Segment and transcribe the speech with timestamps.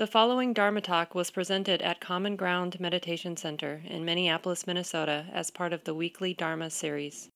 [0.00, 5.50] The following Dharma talk was presented at Common Ground Meditation Center in Minneapolis, Minnesota, as
[5.50, 7.28] part of the weekly Dharma series.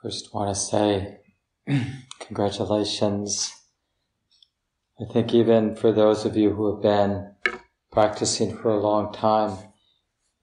[0.00, 1.18] First, want to say
[2.20, 3.52] congratulations.
[5.00, 7.34] I think even for those of you who have been
[7.90, 9.58] practicing for a long time,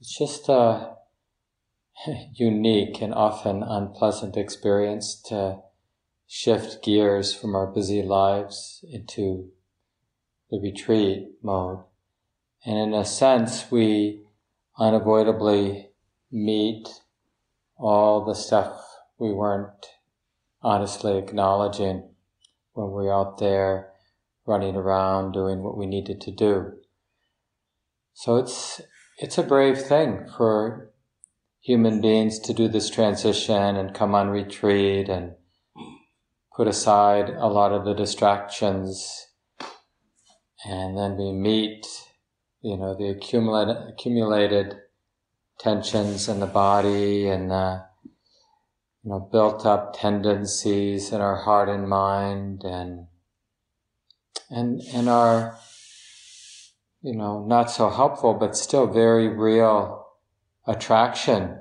[0.01, 0.95] it's just a
[2.33, 5.59] unique and often unpleasant experience to
[6.27, 9.51] shift gears from our busy lives into
[10.51, 11.79] the retreat mode.
[12.65, 14.23] And in a sense, we
[14.77, 15.89] unavoidably
[16.31, 16.87] meet
[17.77, 18.85] all the stuff
[19.17, 19.87] we weren't
[20.61, 22.09] honestly acknowledging
[22.73, 23.91] when we were out there
[24.45, 26.73] running around doing what we needed to do.
[28.13, 28.81] So it's,
[29.17, 30.91] it's a brave thing for
[31.61, 35.33] human beings to do this transition and come on retreat and
[36.55, 39.27] put aside a lot of the distractions
[40.65, 41.85] and then we meet,
[42.61, 44.77] you know, the accumulated, accumulated
[45.59, 47.83] tensions in the body and the,
[49.03, 53.07] you know, built up tendencies in our heart and mind and,
[54.49, 55.57] and, and our,
[57.01, 60.05] you know, not so helpful, but still very real
[60.67, 61.59] attraction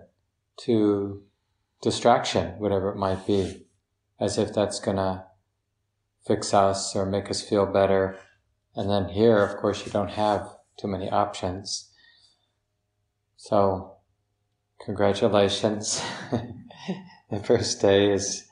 [0.59, 1.23] to
[1.83, 3.67] distraction, whatever it might be,
[4.19, 5.25] as if that's gonna
[6.27, 8.19] fix us or make us feel better.
[8.75, 11.91] And then here, of course, you don't have too many options.
[13.37, 13.97] So,
[14.85, 16.03] congratulations.
[17.31, 18.45] the first day is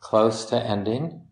[0.00, 1.26] close to ending.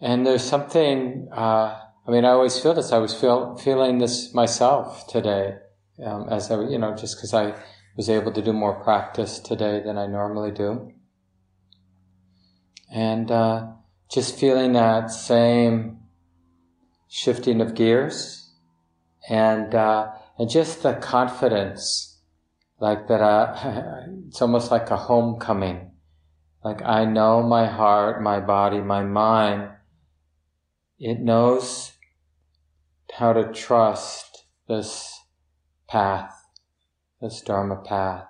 [0.00, 2.90] And there's something, uh, I mean, I always feel this.
[2.90, 5.56] I was feel, feeling this myself today,
[6.02, 7.54] um, as I, you know, just because I
[7.96, 10.92] was able to do more practice today than I normally do.
[12.90, 13.72] And, uh,
[14.10, 15.98] just feeling that same
[17.08, 18.50] shifting of gears
[19.28, 22.18] and uh, and just the confidence
[22.80, 25.90] like that uh, it's almost like a homecoming.
[26.64, 29.70] Like i know my heart my body my mind.
[30.98, 31.92] It knows
[33.14, 35.20] how to trust this
[35.88, 36.40] path
[37.20, 38.26] this dharma path.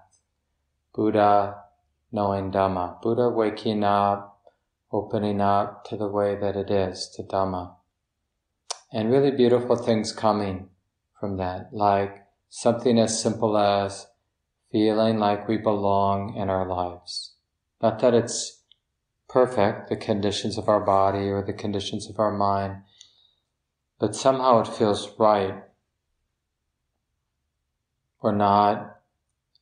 [0.95, 1.63] Buddha
[2.11, 3.01] knowing dhamma.
[3.01, 4.30] Buddha waking up
[4.93, 7.75] opening up to the way that it is, to Dhamma.
[8.93, 10.69] And really beautiful things coming
[11.19, 14.07] from that, like something as simple as
[14.73, 17.35] feeling like we belong in our lives.
[17.81, 18.63] Not that it's
[19.29, 22.83] perfect, the conditions of our body or the conditions of our mind,
[23.99, 25.63] but somehow it feels right.
[28.21, 28.97] We're not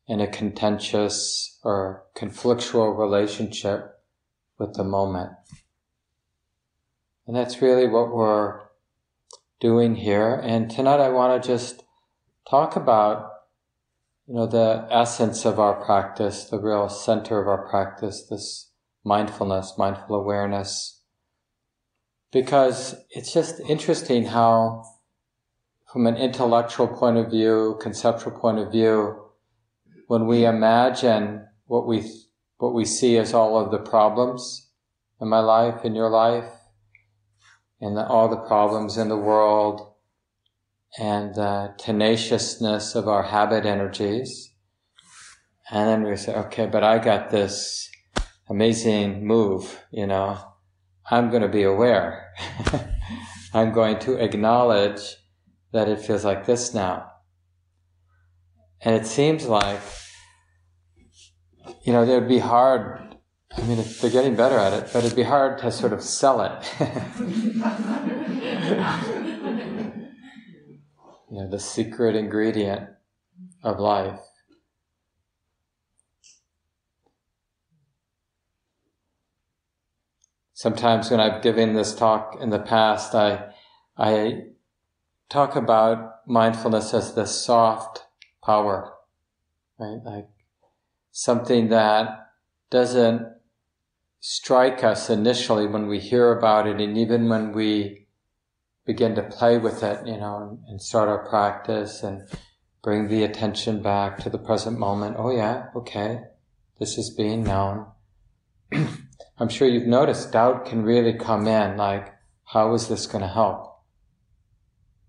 [0.06, 3.97] in a contentious or conflictual relationship
[4.58, 5.32] with the moment.
[7.26, 8.60] And that's really what we're
[9.60, 10.34] doing here.
[10.34, 11.84] And tonight I want to just
[12.48, 13.30] talk about,
[14.26, 18.70] you know, the essence of our practice, the real center of our practice, this
[19.04, 21.02] mindfulness, mindful awareness.
[22.32, 24.84] Because it's just interesting how,
[25.92, 29.24] from an intellectual point of view, conceptual point of view,
[30.06, 32.10] when we imagine what we
[32.58, 34.68] what we see as all of the problems
[35.20, 36.50] in my life, in your life,
[37.80, 39.94] and the, all the problems in the world,
[40.98, 44.52] and the tenaciousness of our habit energies.
[45.70, 47.88] And then we say, okay, but I got this
[48.48, 50.38] amazing move, you know,
[51.10, 52.32] I'm going to be aware.
[53.54, 55.16] I'm going to acknowledge
[55.72, 57.10] that it feels like this now.
[58.80, 59.80] And it seems like
[61.82, 63.16] you know, it would be hard.
[63.56, 66.42] I mean, they're getting better at it, but it'd be hard to sort of sell
[66.42, 66.74] it.
[71.30, 72.90] you know, the secret ingredient
[73.62, 74.20] of life.
[80.52, 83.52] Sometimes when I've given this talk in the past, I,
[83.96, 84.42] I
[85.28, 88.06] talk about mindfulness as the soft
[88.42, 88.94] power,
[89.78, 90.00] right?
[90.04, 90.28] Like
[91.18, 92.30] something that
[92.70, 93.26] doesn't
[94.20, 98.06] strike us initially when we hear about it and even when we
[98.86, 102.22] begin to play with it, you know, and start our practice and
[102.84, 105.16] bring the attention back to the present moment.
[105.18, 106.20] Oh yeah, okay.
[106.78, 107.86] This is being known.
[108.72, 113.28] I'm sure you've noticed doubt can really come in like, how is this going to
[113.28, 113.82] help?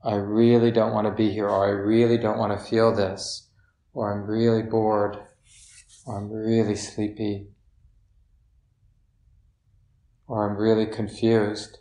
[0.03, 3.47] I really don't want to be here or I really don't want to feel this
[3.93, 5.28] or I'm really bored
[6.09, 7.49] or I'm really sleepy,
[10.27, 11.77] or I'm really confused.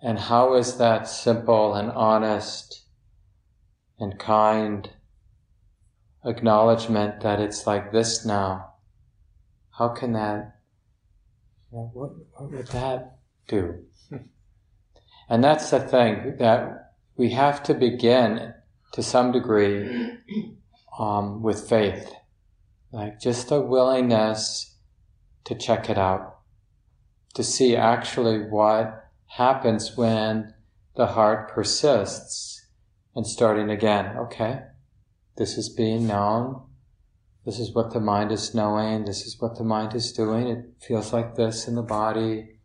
[0.00, 2.86] And how is that simple and honest
[3.98, 4.88] and kind
[6.24, 8.76] acknowledgement that it's like this now?
[9.76, 10.56] How can that,
[11.68, 13.84] what, what would that do?
[15.28, 18.52] And that's the thing that we have to begin
[18.94, 20.18] to some degree
[20.98, 22.12] um, with faith,
[22.92, 24.76] like just a willingness
[25.44, 26.38] to check it out,
[27.34, 30.54] to see actually what happens when
[30.96, 32.66] the heart persists
[33.14, 34.16] and starting again.
[34.16, 34.62] Okay,
[35.36, 36.62] this is being known.
[37.46, 39.04] This is what the mind is knowing.
[39.04, 40.48] This is what the mind is doing.
[40.48, 42.58] It feels like this in the body.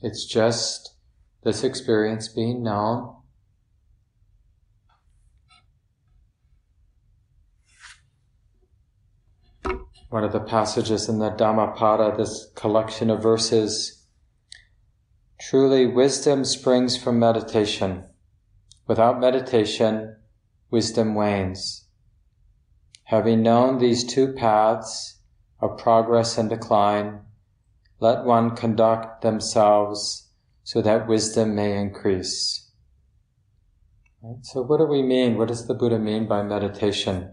[0.00, 0.94] It's just
[1.44, 3.16] this experience being known.
[10.12, 14.04] One of the passages in the Dhammapada, this collection of verses,
[15.40, 18.04] truly wisdom springs from meditation.
[18.86, 20.16] Without meditation,
[20.70, 21.86] wisdom wanes.
[23.04, 25.18] Having known these two paths
[25.62, 27.22] of progress and decline,
[27.98, 30.28] let one conduct themselves
[30.62, 32.70] so that wisdom may increase.
[34.22, 34.44] Right?
[34.44, 35.38] So, what do we mean?
[35.38, 37.32] What does the Buddha mean by meditation?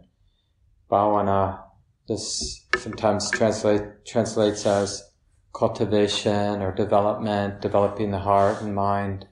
[0.90, 1.66] Bhavana.
[2.10, 5.12] This sometimes translate, translates as
[5.54, 9.28] cultivation or development, developing the heart and mind.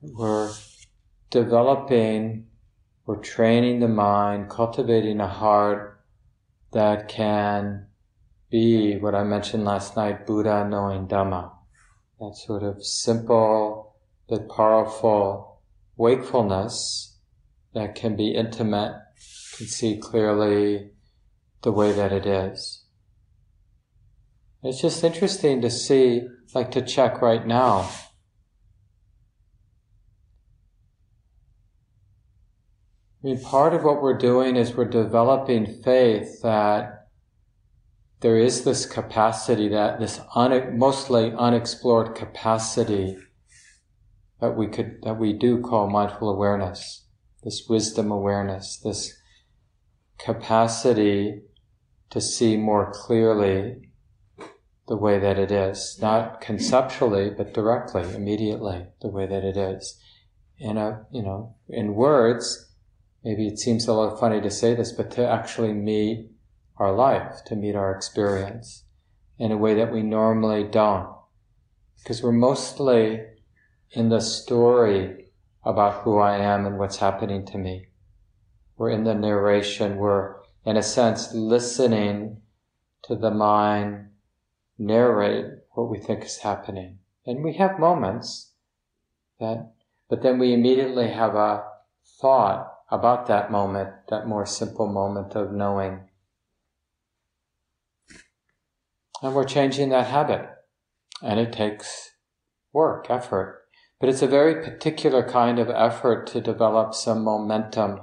[0.00, 0.50] We're
[1.28, 2.46] developing,
[3.04, 6.00] we're training the mind, cultivating a heart
[6.72, 7.88] that can
[8.50, 11.52] be what I mentioned last night, Buddha knowing Dhamma.
[12.18, 13.94] That sort of simple
[14.26, 15.60] but powerful
[15.98, 17.18] wakefulness
[17.74, 18.94] that can be intimate,
[19.60, 20.88] can see clearly
[21.60, 22.82] the way that it is.
[24.62, 26.22] It's just interesting to see,
[26.54, 27.90] like to check right now.
[33.22, 37.08] I mean, part of what we're doing is we're developing faith that
[38.20, 43.18] there is this capacity that this un, mostly unexplored capacity
[44.40, 47.06] that we could that we do call mindful awareness
[47.42, 49.19] this wisdom awareness this
[50.24, 51.42] capacity
[52.10, 53.88] to see more clearly
[54.88, 60.00] the way that it is not conceptually but directly immediately the way that it is
[60.58, 62.70] in a you know in words
[63.24, 66.30] maybe it seems a little funny to say this but to actually meet
[66.80, 68.84] our life, to meet our experience
[69.38, 71.14] in a way that we normally don't.
[71.98, 73.20] Because we're mostly
[73.90, 75.26] in the story
[75.62, 77.88] about who I am and what's happening to me.
[78.80, 82.40] We're in the narration, we're in a sense listening
[83.02, 84.08] to the mind
[84.78, 87.00] narrate what we think is happening.
[87.26, 88.52] And we have moments
[89.38, 89.74] that,
[90.08, 91.62] but then we immediately have a
[92.22, 96.08] thought about that moment, that more simple moment of knowing
[99.22, 100.48] And we're changing that habit.
[101.22, 102.12] And it takes
[102.72, 103.64] work, effort.
[104.00, 108.00] But it's a very particular kind of effort to develop some momentum,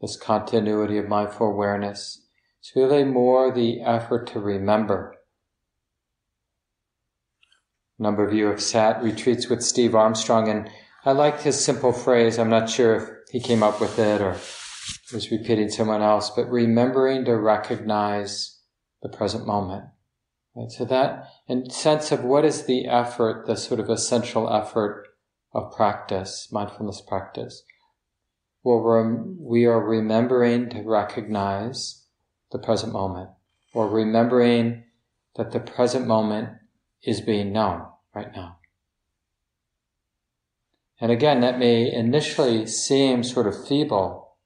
[0.00, 2.26] this continuity of mindful awareness.
[2.60, 5.16] It's really more the effort to remember.
[7.98, 10.68] A number of you have sat retreats with Steve Armstrong, and
[11.04, 12.38] I liked his simple phrase.
[12.38, 14.36] I'm not sure if he came up with it or
[15.12, 18.60] was repeating someone else, but remembering to recognize
[19.02, 19.84] the present moment.
[20.56, 20.70] Right?
[20.70, 25.06] So that, and sense of what is the effort, the sort of essential effort
[25.52, 27.62] of practice, mindfulness practice.
[28.64, 32.06] Well, we are remembering to recognize
[32.50, 33.28] the present moment,
[33.74, 34.84] or remembering
[35.36, 36.48] that the present moment
[37.02, 38.56] is being known right now.
[40.98, 44.38] And again, that may initially seem sort of feeble,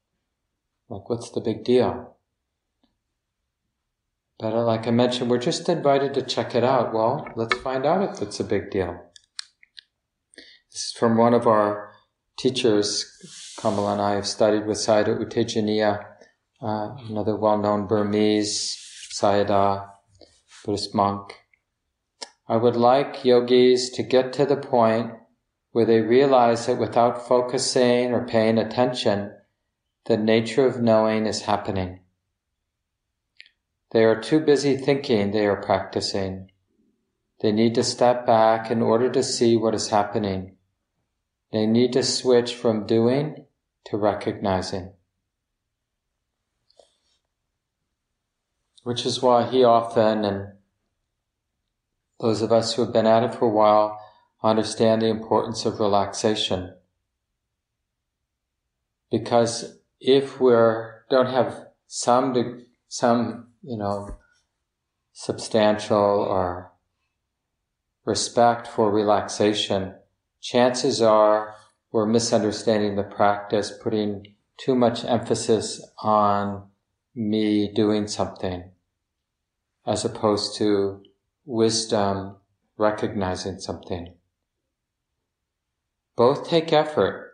[0.89, 2.17] like what's the big deal?
[4.37, 6.93] But uh, like I mentioned, we're just invited to check it out.
[6.93, 8.99] Well, let's find out if it's a big deal.
[10.71, 11.88] This is from one of our
[12.39, 13.55] teachers.
[13.59, 16.05] Kamala and I have studied with Sayadaw U Tejaniya,
[16.61, 18.77] uh, another well-known Burmese
[19.13, 19.89] Sayadaw
[20.65, 21.33] Buddhist monk.
[22.47, 25.11] I would like yogis to get to the point
[25.71, 29.35] where they realize that without focusing or paying attention,
[30.05, 31.99] the nature of knowing is happening.
[33.91, 36.49] They are too busy thinking they are practicing.
[37.41, 40.55] They need to step back in order to see what is happening.
[41.51, 43.45] They need to switch from doing
[43.85, 44.93] to recognizing.
[48.83, 50.53] Which is why he often, and
[52.19, 53.99] those of us who have been at it for a while
[54.43, 56.75] understand the importance of relaxation.
[59.11, 64.17] Because if we don't have some, some, you know,
[65.13, 66.71] substantial or
[68.05, 69.95] respect for relaxation,
[70.41, 71.55] chances are
[71.91, 76.67] we're misunderstanding the practice, putting too much emphasis on
[77.15, 78.71] me doing something
[79.87, 81.01] as opposed to
[81.45, 82.35] wisdom
[82.77, 84.13] recognizing something.
[86.15, 87.33] Both take effort,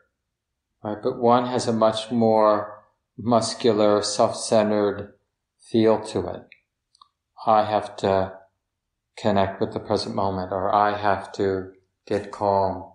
[0.83, 0.97] right?
[1.01, 2.83] But one has a much more
[3.17, 5.13] muscular, self-centered
[5.59, 6.43] feel to it.
[7.45, 8.33] I have to
[9.17, 11.71] connect with the present moment or I have to
[12.05, 12.91] get calm.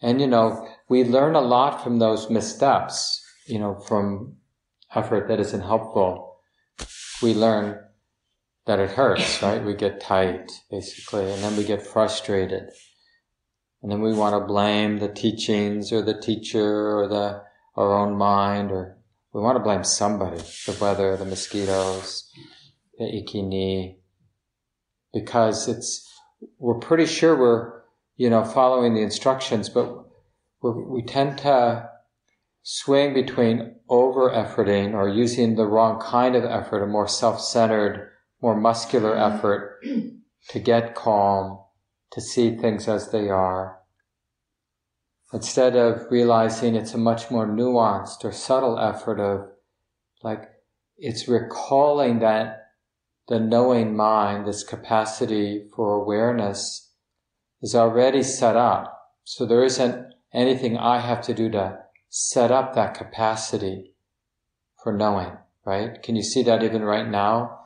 [0.00, 4.36] And you know, we learn a lot from those missteps, you know, from
[4.94, 6.36] effort that isn't helpful.
[7.22, 7.80] We learn
[8.66, 9.64] that it hurts, right?
[9.64, 12.70] We get tight, basically, and then we get frustrated.
[13.82, 17.42] And then we want to blame the teachings or the teacher or the,
[17.76, 18.98] our own mind or
[19.32, 22.30] we want to blame somebody, the weather, the mosquitoes,
[22.98, 23.98] the icky knee,
[25.12, 26.10] because it's,
[26.58, 27.77] we're pretty sure we're,
[28.18, 30.04] you know, following the instructions, but
[30.60, 31.88] we tend to
[32.62, 38.10] swing between over efforting or using the wrong kind of effort, a more self-centered,
[38.42, 39.36] more muscular mm-hmm.
[39.36, 39.80] effort
[40.48, 41.60] to get calm,
[42.10, 43.78] to see things as they are.
[45.32, 49.48] Instead of realizing it's a much more nuanced or subtle effort of
[50.24, 50.42] like,
[50.96, 52.64] it's recalling that
[53.28, 56.87] the knowing mind, this capacity for awareness
[57.62, 58.94] is already set up.
[59.24, 63.94] So there isn't anything I have to do to set up that capacity
[64.82, 65.32] for knowing,
[65.64, 66.02] right?
[66.02, 67.58] Can you see that even right now?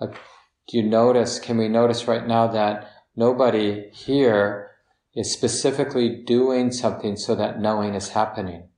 [0.00, 4.70] Do you notice, can we notice right now that nobody here
[5.14, 8.68] is specifically doing something so that knowing is happening?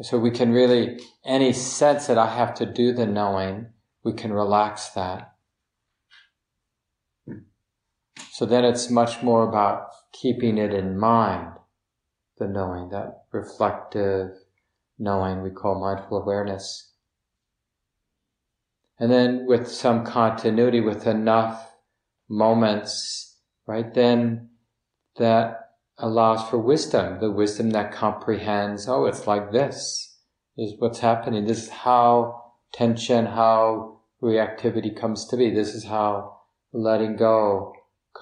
[0.00, 3.68] So we can really, any sense that I have to do the knowing,
[4.04, 5.31] we can relax that.
[8.32, 11.52] So then it's much more about keeping it in mind,
[12.38, 14.30] the knowing, that reflective
[14.98, 16.92] knowing we call mindful awareness.
[18.98, 21.72] And then with some continuity, with enough
[22.28, 24.50] moments, right, then
[25.16, 25.58] that
[25.98, 30.18] allows for wisdom, the wisdom that comprehends, oh, it's like this,
[30.56, 31.46] this is what's happening.
[31.46, 32.42] This is how
[32.72, 35.50] tension, how reactivity comes to be.
[35.50, 36.38] This is how
[36.72, 37.72] letting go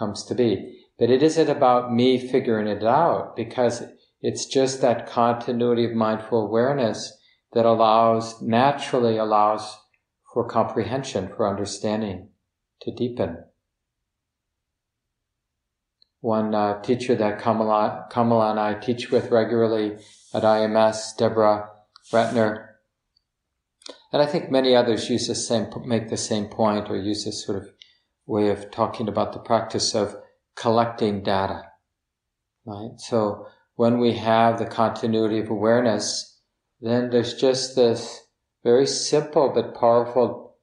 [0.00, 0.78] comes to be.
[0.98, 3.84] But it isn't about me figuring it out because
[4.20, 7.16] it's just that continuity of mindful awareness
[7.52, 9.78] that allows, naturally allows
[10.34, 12.30] for comprehension, for understanding
[12.82, 13.44] to deepen.
[16.20, 19.96] One uh, teacher that Kamala, Kamala and I teach with regularly
[20.34, 21.70] at IMS, Deborah
[22.12, 22.66] Ratner,
[24.12, 27.44] and I think many others use the same, make the same point or use this
[27.44, 27.70] sort of
[28.30, 30.14] way of talking about the practice of
[30.54, 31.64] collecting data.
[32.64, 32.98] Right?
[32.98, 36.40] So when we have the continuity of awareness,
[36.80, 38.20] then there's just this
[38.62, 40.56] very simple but powerful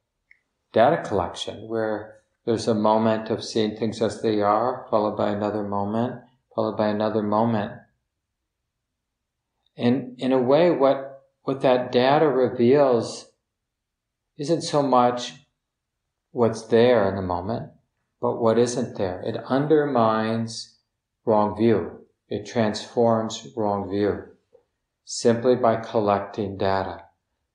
[0.71, 5.63] data collection where there's a moment of seeing things as they are, followed by another
[5.63, 6.21] moment,
[6.55, 7.73] followed by another moment.
[9.75, 13.29] And in a way, what, what that data reveals
[14.37, 15.33] isn't so much
[16.31, 17.71] what's there in the moment,
[18.21, 19.21] but what isn't there.
[19.21, 20.77] It undermines
[21.25, 22.05] wrong view.
[22.29, 24.23] It transforms wrong view
[25.05, 27.01] simply by collecting data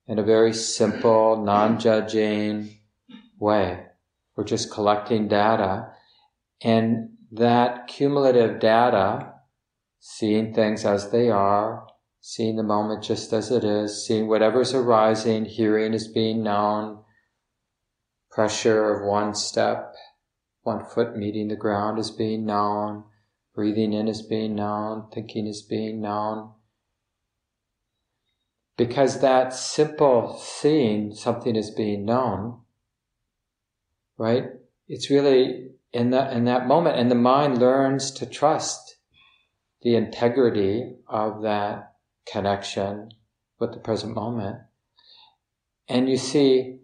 [0.07, 2.79] in a very simple, non-judging
[3.39, 3.85] way.
[4.35, 5.89] We're just collecting data
[6.63, 9.33] and that cumulative data,
[9.99, 11.85] seeing things as they are,
[12.21, 17.02] seeing the moment just as it is, seeing whatever's arising, hearing is being known,
[18.33, 19.93] pressure of one step,
[20.63, 23.03] one foot meeting the ground is being known,
[23.53, 26.51] breathing in is being known, thinking is being known.
[28.75, 32.61] Because that simple seeing something is being known,
[34.17, 34.45] right?
[34.87, 38.97] It's really in that, in that moment, and the mind learns to trust
[39.83, 41.93] the integrity of that
[42.25, 43.09] connection
[43.59, 44.57] with the present moment.
[45.87, 46.79] And you see,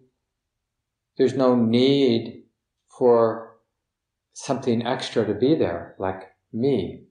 [1.20, 2.44] there's no need
[2.88, 3.58] for
[4.32, 7.02] something extra to be there, like me.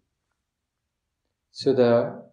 [1.51, 2.23] So the,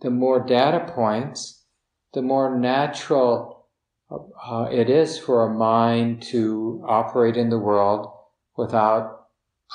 [0.00, 1.66] the more data points,
[2.14, 3.66] the more natural
[4.10, 8.10] uh, it is for a mind to operate in the world
[8.56, 9.26] without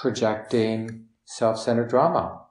[0.01, 2.48] projecting self-centered drama.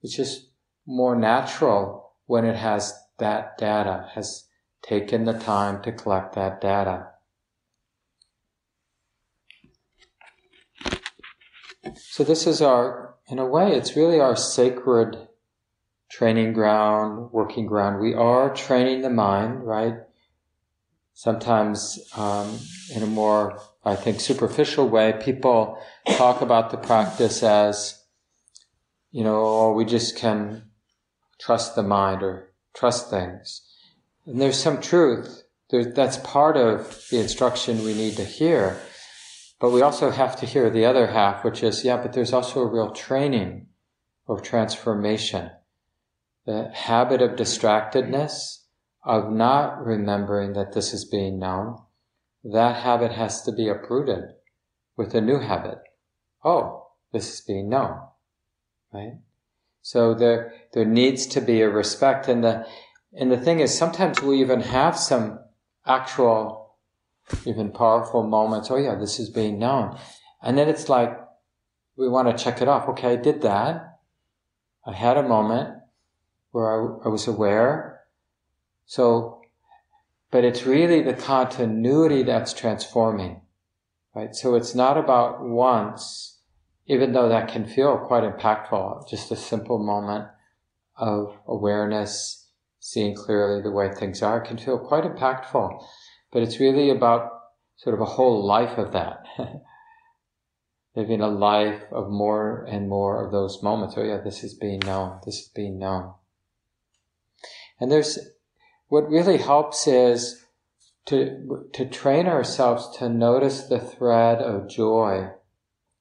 [0.00, 0.52] It's just
[0.86, 4.44] more natural when it has that data, has
[4.80, 7.08] taken the time to collect that data.
[11.96, 15.28] So this is our, in a way, it's really our sacred
[16.08, 18.00] training ground, working ground.
[18.00, 19.94] We are training the mind, right?
[21.14, 22.58] Sometimes, um,
[22.94, 25.78] in a more, I think, superficial way, people
[26.16, 28.02] talk about the practice as,
[29.10, 30.70] you know, oh, we just can
[31.38, 33.62] trust the mind or trust things.
[34.26, 35.42] And there's some truth.
[35.70, 38.80] There, that's part of the instruction we need to hear.
[39.62, 42.62] But we also have to hear the other half, which is, yeah, but there's also
[42.62, 43.68] a real training
[44.26, 45.52] of transformation.
[46.46, 48.64] The habit of distractedness,
[49.04, 51.78] of not remembering that this is being known,
[52.42, 54.24] that habit has to be uprooted
[54.96, 55.78] with a new habit.
[56.44, 58.00] Oh, this is being known.
[58.92, 59.20] Right?
[59.80, 62.26] So there, there needs to be a respect.
[62.26, 62.66] And the,
[63.12, 65.38] and the thing is, sometimes we even have some
[65.86, 66.61] actual,
[67.44, 68.70] even powerful moments.
[68.70, 69.98] Oh yeah, this is being known.
[70.42, 71.18] And then it's like,
[71.96, 72.88] we want to check it off.
[72.88, 73.98] Okay, I did that.
[74.86, 75.78] I had a moment
[76.50, 78.00] where I, I was aware.
[78.86, 79.40] So,
[80.30, 83.42] but it's really the continuity that's transforming,
[84.14, 84.34] right?
[84.34, 86.40] So it's not about once,
[86.86, 90.28] even though that can feel quite impactful, just a simple moment
[90.96, 92.48] of awareness
[92.80, 95.84] seeing clearly the way things are can feel quite impactful.
[96.32, 97.30] But it's really about
[97.76, 99.24] sort of a whole life of that.
[100.96, 103.94] Living a life of more and more of those moments.
[103.96, 105.20] Oh yeah, this is being known.
[105.24, 106.14] This is being known.
[107.80, 108.18] And there's,
[108.88, 110.44] what really helps is
[111.06, 115.30] to, to train ourselves to notice the thread of joy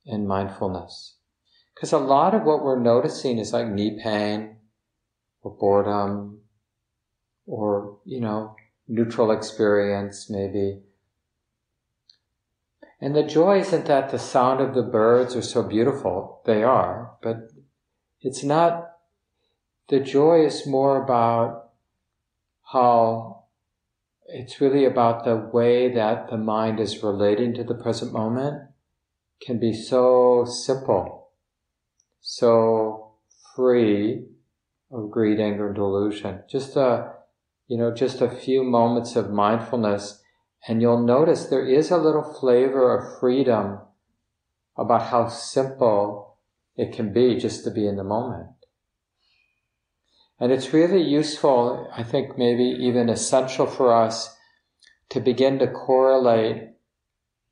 [0.06, 1.16] in mindfulness.
[1.74, 4.58] Because a lot of what we're noticing is like knee pain
[5.42, 6.42] or boredom
[7.48, 8.56] or, you know,
[8.92, 10.82] neutral experience maybe.
[13.00, 16.42] And the joy isn't that the sound of the birds are so beautiful.
[16.46, 17.50] They are, but
[18.22, 18.92] it's not,
[19.88, 21.70] the joy is more about
[22.72, 23.46] how
[24.28, 28.70] it's really about the way that the mind is relating to the present moment
[29.42, 31.30] can be so simple,
[32.20, 33.14] so
[33.56, 34.26] free
[34.92, 36.44] of greed, anger, and delusion.
[36.48, 37.14] Just a
[37.72, 40.22] you know, just a few moments of mindfulness,
[40.68, 43.80] and you'll notice there is a little flavor of freedom
[44.78, 46.36] about how simple
[46.76, 48.50] it can be just to be in the moment.
[50.38, 54.36] And it's really useful, I think maybe even essential for us
[55.08, 56.72] to begin to correlate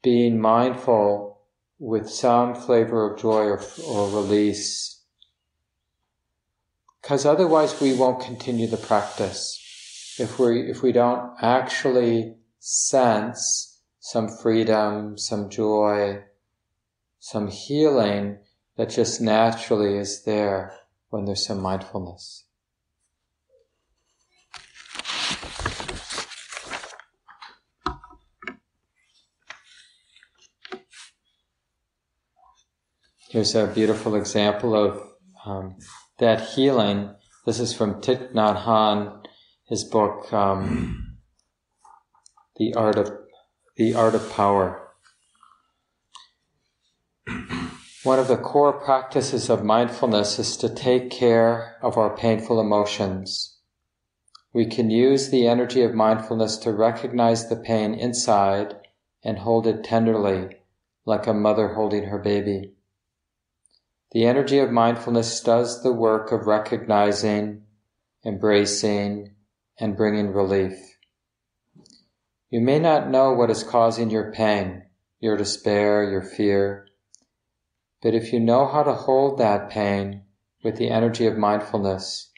[0.04, 1.40] being mindful
[1.80, 5.02] with some flavor of joy or, or release.
[7.02, 9.68] Because otherwise we won't continue the practice
[10.20, 16.24] if we if we don't actually sense some freedom, some joy,
[17.20, 18.40] some healing
[18.76, 20.74] that just naturally is there
[21.10, 22.46] when there's some mindfulness.
[33.30, 35.04] Here's a beautiful example of
[35.46, 35.78] um,
[36.18, 37.14] that healing.
[37.46, 39.24] This is from Thich Nhat Hanh
[39.70, 41.20] his book, um,
[42.58, 43.12] The Art of
[43.78, 44.82] The Art of Power.
[48.04, 53.60] One of the core practices of mindfulness is to take care of our painful emotions.
[54.54, 58.76] We can use the energy of mindfulness to recognize the pain inside
[59.24, 60.58] and hold it tenderly,
[61.06, 62.74] like a mother holding her baby.
[64.14, 67.62] The energy of mindfulness does the work of recognizing,
[68.26, 69.36] embracing,
[69.80, 70.98] and bringing relief.
[72.50, 74.84] You may not know what is causing your pain,
[75.20, 76.88] your despair, your fear,
[78.02, 80.24] but if you know how to hold that pain
[80.64, 82.32] with the energy of mindfulness,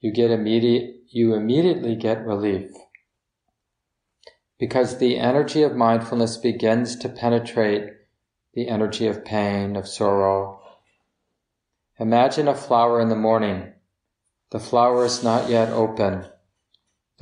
[0.00, 2.70] you get immediate, you immediately get relief.
[4.58, 7.90] Because the energy of mindfulness begins to penetrate
[8.54, 10.60] the energy of pain, of sorrow.
[11.98, 13.72] Imagine a flower in the morning.
[14.50, 16.26] The flower is not yet open.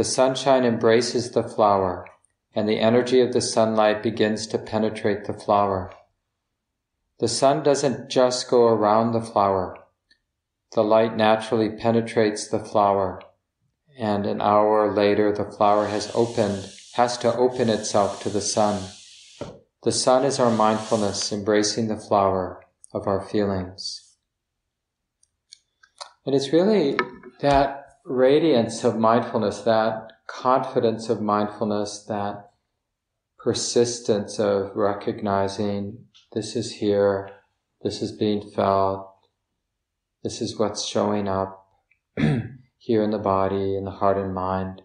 [0.01, 2.07] The sunshine embraces the flower,
[2.55, 5.93] and the energy of the sunlight begins to penetrate the flower.
[7.19, 9.77] The sun doesn't just go around the flower.
[10.73, 13.21] The light naturally penetrates the flower,
[13.99, 18.83] and an hour later the flower has opened, has to open itself to the sun.
[19.83, 24.17] the sun is our mindfulness, embracing the flower of our feelings.
[26.25, 26.97] And it's really
[27.43, 27.80] that
[28.11, 32.51] radiance of mindfulness, that confidence of mindfulness, that
[33.39, 37.31] persistence of recognizing this is here,
[37.83, 39.09] this is being felt,
[40.25, 41.69] this is what's showing up
[42.79, 44.83] here in the body, in the heart and mind.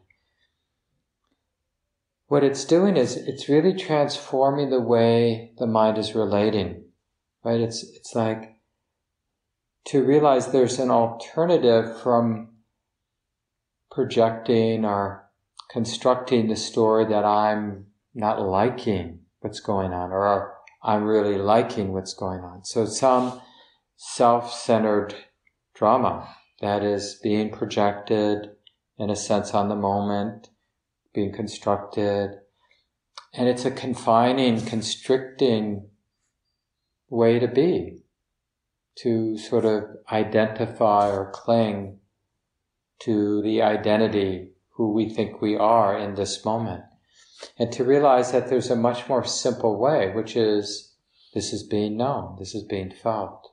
[2.27, 6.85] What it's doing is it's really transforming the way the mind is relating,
[7.43, 7.59] right?
[7.59, 8.57] It's, it's like
[9.87, 12.54] to realize there's an alternative from
[13.95, 15.29] projecting or
[15.71, 20.53] constructing the story that I'm not liking what's going on or
[20.83, 22.65] I'm really liking what's going on.
[22.65, 23.41] So some
[23.95, 25.15] self-centered
[25.73, 26.27] drama
[26.59, 28.49] that is being projected
[28.97, 30.49] in a sense on the moment,
[31.13, 32.31] being constructed.
[33.33, 35.87] And it's a confining, constricting
[37.09, 38.03] way to be,
[38.99, 41.99] to sort of identify or cling
[42.99, 46.83] to the identity who we think we are in this moment
[47.57, 50.93] and to realize that there's a much more simple way, which is
[51.33, 53.51] this is being known, this is being felt.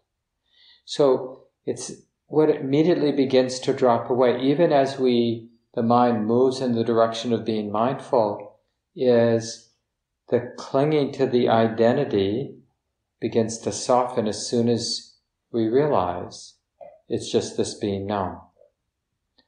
[0.84, 1.92] So it's
[2.26, 7.32] what immediately begins to drop away, even as we, the mind moves in the direction
[7.32, 8.60] of being mindful,
[8.94, 9.70] is
[10.28, 12.56] the clinging to the identity
[13.20, 15.14] begins to soften as soon as
[15.52, 16.54] we realize
[17.08, 18.38] it's just this being known.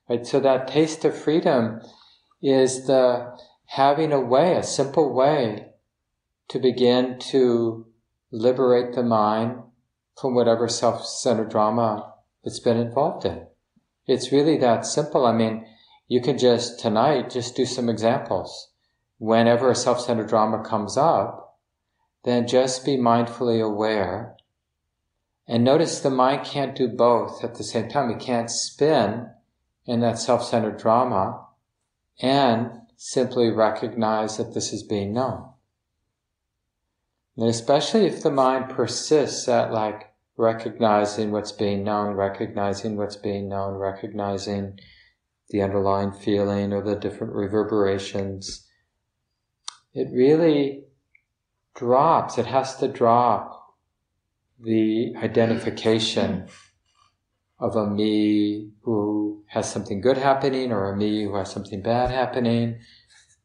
[0.08, 0.26] Right?
[0.26, 1.80] So that taste of freedom
[2.42, 3.36] is the
[3.66, 5.68] having a way, a simple way
[6.48, 7.86] to begin to
[8.30, 9.62] liberate the mind
[10.20, 12.12] from whatever self-centered drama
[12.42, 13.46] it's been involved in.
[14.06, 15.24] It's really that simple.
[15.24, 15.66] I mean,
[16.08, 18.72] you can just tonight just do some examples.
[19.18, 21.58] Whenever a self-centered drama comes up,
[22.24, 24.36] then just be mindfully aware
[25.46, 28.10] and notice the mind can't do both at the same time.
[28.10, 29.28] It can't spin
[29.86, 31.46] in that self-centered drama
[32.20, 35.50] and simply recognize that this is being known.
[37.36, 43.48] And especially if the mind persists at like recognizing what's being known, recognizing what's being
[43.48, 44.78] known, recognizing
[45.50, 48.66] the underlying feeling or the different reverberations,
[49.92, 50.84] it really
[51.74, 53.76] drops, it has to drop
[54.60, 56.48] the identification
[57.58, 62.10] of a me who has something good happening or a me who has something bad
[62.10, 62.78] happening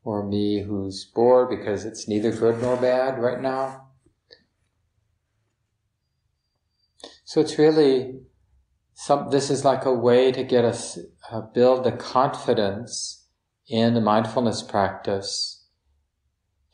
[0.03, 3.87] or me who's bored because it's neither good nor bad right now.
[7.23, 8.21] So it's really
[8.95, 10.97] some, this is like a way to get us,
[11.31, 13.27] uh, build the confidence
[13.67, 15.67] in the mindfulness practice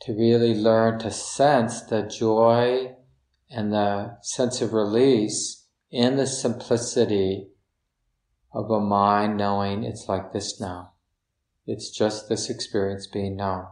[0.00, 2.94] to really learn to sense the joy
[3.50, 7.48] and the sense of release in the simplicity
[8.56, 10.92] of a mind knowing it's like this now.
[11.66, 13.66] It's just this experience being known.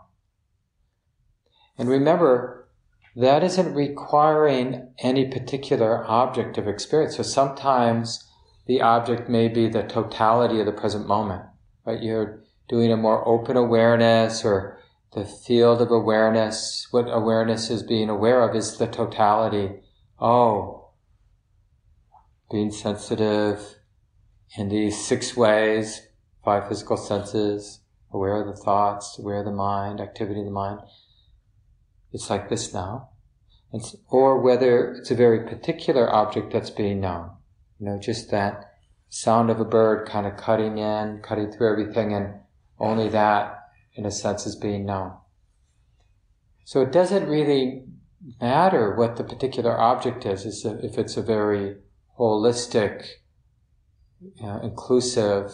[1.78, 2.68] And remember,
[3.16, 7.16] that isn't requiring any particular object of experience.
[7.16, 8.28] So sometimes
[8.66, 11.44] the object may be the totality of the present moment,
[11.86, 12.02] right?
[12.02, 14.78] You're doing a more open awareness or
[15.14, 16.88] the field of awareness.
[16.90, 19.80] What awareness is being aware of is the totality.
[20.20, 20.90] Oh,
[22.50, 23.73] being sensitive
[24.56, 26.06] in these six ways,
[26.44, 27.80] five physical senses,
[28.12, 30.80] aware of the thoughts, aware of the mind, activity of the mind.
[32.12, 33.10] It's like this now.
[33.72, 37.30] It's, or whether it's a very particular object that's being known.
[37.80, 38.72] You know, just that
[39.08, 42.34] sound of a bird kind of cutting in, cutting through everything, and
[42.78, 43.58] only that,
[43.94, 45.14] in a sense, is being known.
[46.64, 47.84] So it doesn't really
[48.40, 51.76] matter what the particular object is, if it's a very
[52.18, 53.06] holistic,
[54.62, 55.52] inclusive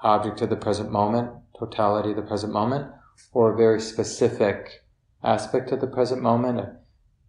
[0.00, 2.90] object of the present moment, totality of the present moment,
[3.32, 4.84] or a very specific
[5.22, 6.76] aspect of the present moment, a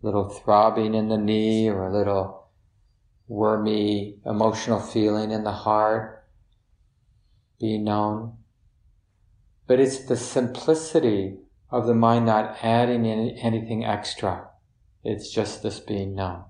[0.01, 2.47] little throbbing in the knee or a little
[3.27, 6.25] wormy emotional feeling in the heart
[7.59, 8.37] being known.
[9.67, 11.37] But it's the simplicity
[11.69, 14.49] of the mind not adding any, anything extra.
[15.03, 16.43] It's just this being known.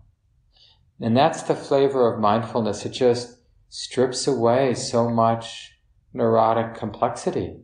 [1.00, 2.86] And that's the flavor of mindfulness.
[2.86, 3.38] It just
[3.76, 5.80] strips away so much
[6.14, 7.56] neurotic complexity.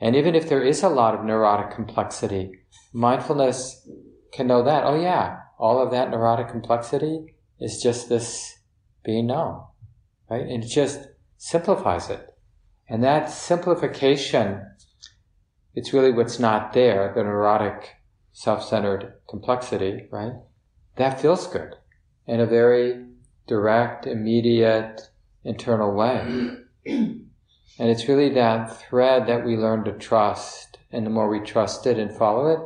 [0.00, 3.86] And even if there is a lot of neurotic complexity, mindfulness
[4.32, 8.60] can know that, oh yeah, all of that neurotic complexity is just this
[9.04, 9.64] being known,
[10.30, 10.40] right?
[10.40, 11.00] And it just
[11.36, 12.34] simplifies it.
[12.88, 14.62] And that simplification,
[15.74, 17.96] it's really what's not there, the neurotic
[18.32, 20.32] self-centered complexity, right?
[20.96, 21.74] That feels good
[22.26, 23.04] in a very
[23.46, 25.08] direct, immediate,
[25.44, 26.56] internal way.
[26.86, 27.28] and
[27.78, 30.78] it's really that thread that we learn to trust.
[30.90, 32.60] And the more we trust it and follow it,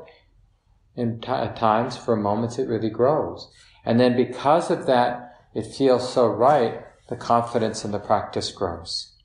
[0.99, 3.51] in t- at times, for moments, it really grows.
[3.85, 9.17] And then because of that, it feels so right, the confidence in the practice grows.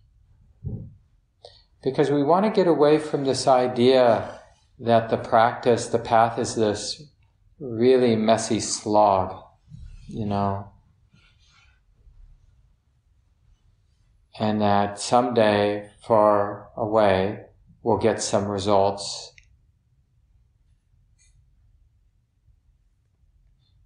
[1.84, 4.40] Because we want to get away from this idea
[4.80, 7.04] that the practice, the path is this
[7.60, 9.44] really messy slog,
[10.08, 10.73] you know.
[14.40, 17.46] And that someday, far away,
[17.84, 19.32] we'll get some results.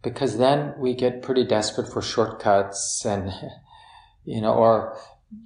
[0.01, 3.33] Because then we get pretty desperate for shortcuts and,
[4.25, 4.97] you know, or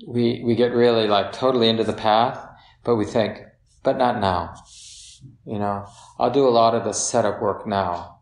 [0.08, 2.48] we, we get really like totally into the path,
[2.84, 3.42] but we think,
[3.84, 4.54] but not now.
[5.46, 5.88] You know,
[6.20, 8.20] I'll do a lot of the setup work now.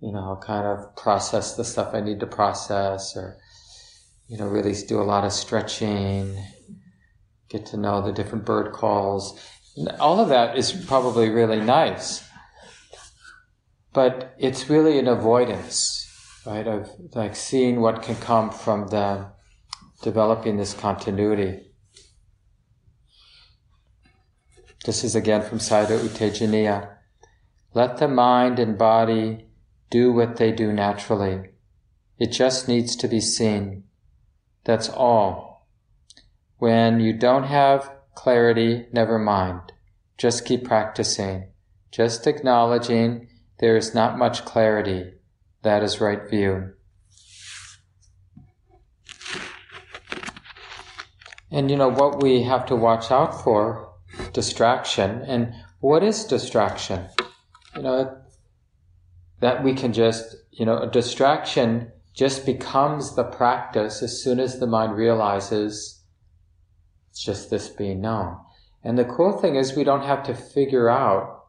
[0.00, 3.38] You know, I'll kind of process the stuff I need to process or,
[4.26, 6.36] you know, really do a lot of stretching,
[7.48, 9.38] get to know the different bird calls.
[9.98, 12.26] All of that is probably really nice.
[13.92, 16.06] But it's really an avoidance,
[16.46, 19.30] right, of like seeing what can come from the
[20.02, 21.70] developing this continuity.
[24.84, 26.90] This is again from Sayadaw U Tejaniya.
[27.72, 29.46] Let the mind and body
[29.90, 31.50] do what they do naturally.
[32.18, 33.84] It just needs to be seen.
[34.64, 35.66] That's all.
[36.58, 39.72] When you don't have clarity, never mind.
[40.16, 41.48] Just keep practicing.
[41.90, 45.12] Just acknowledging there is not much clarity.
[45.62, 46.72] That is right view.
[51.50, 53.92] And you know what we have to watch out for
[54.32, 55.22] distraction.
[55.22, 57.06] And what is distraction?
[57.76, 58.18] You know,
[59.40, 64.58] that we can just, you know, a distraction just becomes the practice as soon as
[64.58, 66.02] the mind realizes
[67.10, 68.36] it's just this being known.
[68.82, 71.46] And the cool thing is we don't have to figure out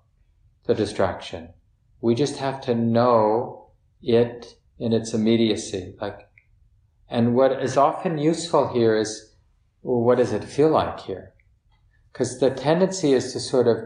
[0.65, 1.53] the distraction.
[2.01, 5.95] We just have to know it in its immediacy.
[6.01, 6.27] Like,
[7.09, 9.35] and what is often useful here is,
[9.83, 11.33] well, what does it feel like here?
[12.11, 13.77] Because the tendency is to sort of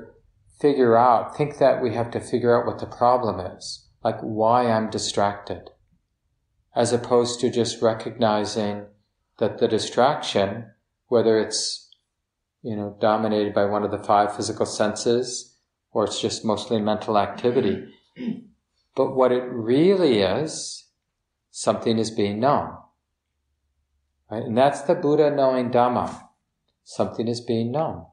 [0.60, 4.70] figure out, think that we have to figure out what the problem is, like why
[4.70, 5.70] I'm distracted,
[6.76, 8.86] as opposed to just recognizing
[9.38, 10.72] that the distraction,
[11.08, 11.90] whether it's,
[12.62, 15.58] you know, dominated by one of the five physical senses,
[15.92, 17.86] or it's just mostly mental activity,
[18.96, 20.86] but what it really is,
[21.52, 22.76] something is being known.
[24.30, 24.44] Right?
[24.44, 26.24] And that's the Buddha knowing Dhamma.
[26.84, 28.06] Something is being known.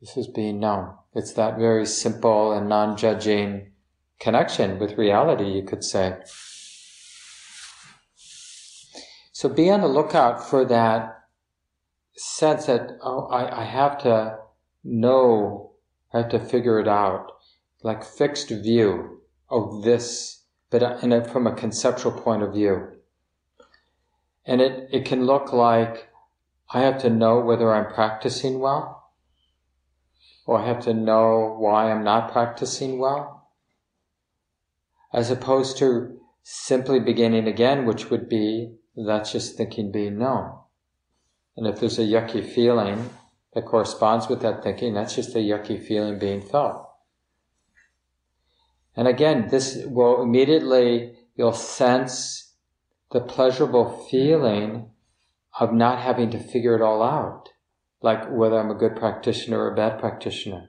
[0.00, 0.94] This is being known.
[1.14, 3.72] It's that very simple and non judging
[4.18, 6.18] connection with reality, you could say.
[9.34, 11.24] So be on the lookout for that
[12.16, 14.38] sense that, oh, I, I have to
[14.84, 15.72] know,
[16.12, 17.32] I have to figure it out,
[17.82, 22.92] like fixed view of this, but uh, in a, from a conceptual point of view.
[24.46, 26.10] And it, it can look like
[26.72, 29.10] I have to know whether I'm practicing well
[30.46, 33.50] or I have to know why I'm not practicing well,
[35.12, 40.58] as opposed to simply beginning again, which would be that's just thinking being known.
[41.56, 43.10] And if there's a yucky feeling
[43.54, 46.88] that corresponds with that thinking, that's just a yucky feeling being felt.
[48.96, 52.52] And again, this will immediately, you'll sense
[53.10, 54.90] the pleasurable feeling
[55.58, 57.50] of not having to figure it all out
[58.04, 60.68] like whether I'm a good practitioner or a bad practitioner,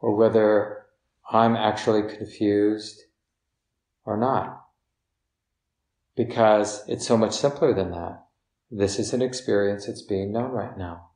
[0.00, 0.86] or whether
[1.30, 3.02] I'm actually confused
[4.06, 4.61] or not.
[6.16, 8.24] Because it's so much simpler than that.
[8.70, 11.10] This is an experience that's being known right now.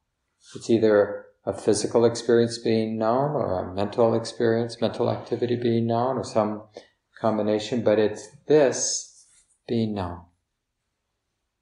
[0.54, 6.18] It's either a physical experience being known or a mental experience, mental activity being known
[6.18, 6.64] or some
[7.20, 9.26] combination, but it's this
[9.68, 10.22] being known.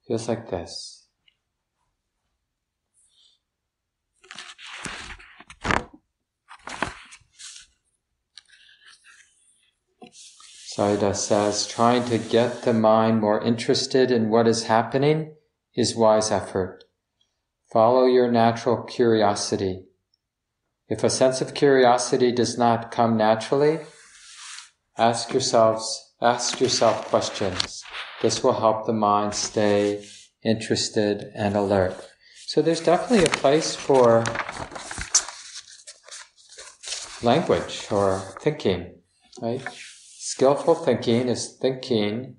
[0.07, 0.94] Feels like this.
[10.75, 15.35] Sayadaw says, trying to get the mind more interested in what is happening
[15.73, 16.83] is wise effort.
[17.71, 19.85] Follow your natural curiosity.
[20.89, 23.79] If a sense of curiosity does not come naturally,
[24.97, 27.81] ask yourselves, ask yourself questions.
[28.21, 30.05] This will help the mind stay
[30.43, 31.95] interested and alert.
[32.47, 34.25] So there's definitely a place for
[37.23, 38.95] language or thinking,
[39.41, 39.65] right?
[40.27, 42.37] Skillful thinking is thinking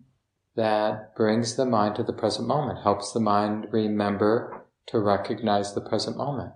[0.57, 5.81] that brings the mind to the present moment, helps the mind remember to recognize the
[5.81, 6.53] present moment.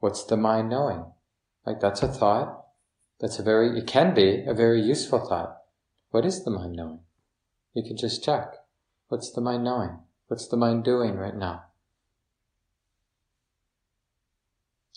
[0.00, 1.06] What's the mind knowing?
[1.64, 2.66] Like that's a thought.
[3.18, 5.56] That's a very, it can be a very useful thought.
[6.10, 7.00] What is the mind knowing?
[7.72, 8.52] You can just check.
[9.08, 10.00] What's the mind knowing?
[10.26, 11.62] What's the mind doing right now?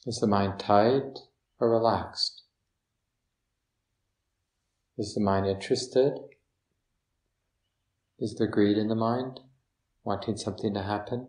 [0.06, 1.20] Is the mind tight
[1.62, 2.45] or relaxed?
[4.98, 6.20] Is the mind interested?
[8.18, 9.42] Is there greed in the mind,
[10.06, 11.28] wanting something to happen?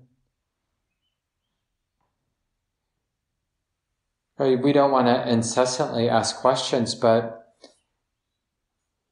[4.38, 7.54] We don't want to incessantly ask questions, but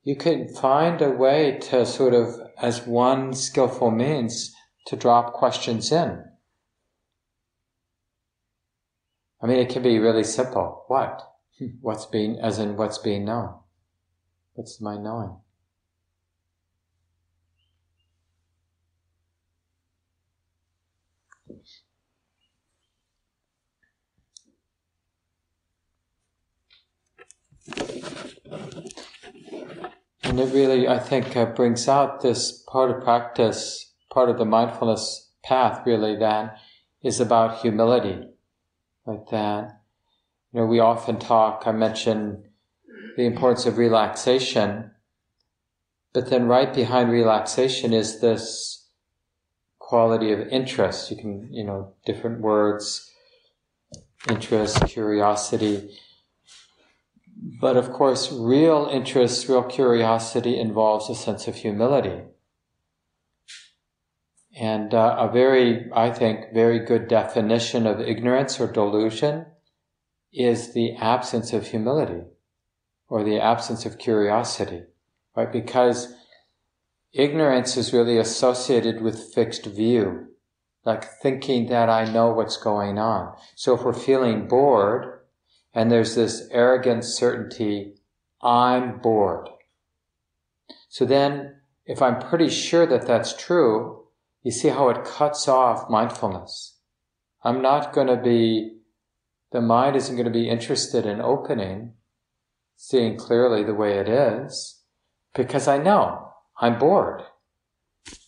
[0.04, 4.54] you can find a way to sort of, as one skillful means,
[4.86, 6.24] to drop questions in.
[9.42, 10.84] I mean, it can be really simple.
[10.88, 11.22] What?
[11.80, 13.54] What's being, as in what's being known?
[14.54, 15.36] What's my knowing?
[30.22, 34.44] And it really, I think, uh, brings out this part of practice, part of the
[34.44, 36.58] mindfulness path, really, that
[37.02, 38.26] is about humility.
[39.04, 39.80] Like that,
[40.52, 42.44] you know, we often talk, I mention
[43.16, 44.90] the importance of relaxation,
[46.12, 48.88] but then right behind relaxation is this
[49.78, 51.10] quality of interest.
[51.10, 53.10] You can, you know, different words,
[54.28, 55.98] interest, curiosity.
[57.60, 62.22] But of course, real interest, real curiosity involves a sense of humility.
[64.56, 69.46] And uh, a very, I think, very good definition of ignorance or delusion
[70.32, 72.22] is the absence of humility
[73.08, 74.82] or the absence of curiosity,
[75.36, 75.52] right?
[75.52, 76.14] Because
[77.12, 80.28] ignorance is really associated with fixed view,
[80.84, 83.34] like thinking that I know what's going on.
[83.54, 85.20] So if we're feeling bored
[85.72, 87.94] and there's this arrogant certainty,
[88.42, 89.48] I'm bored.
[90.88, 94.04] So then, if I'm pretty sure that that's true,
[94.42, 96.78] you see how it cuts off mindfulness.
[97.42, 98.78] I'm not going to be,
[99.52, 101.94] the mind isn't going to be interested in opening,
[102.88, 104.82] seeing clearly the way it is,
[105.34, 107.22] because I know I'm bored,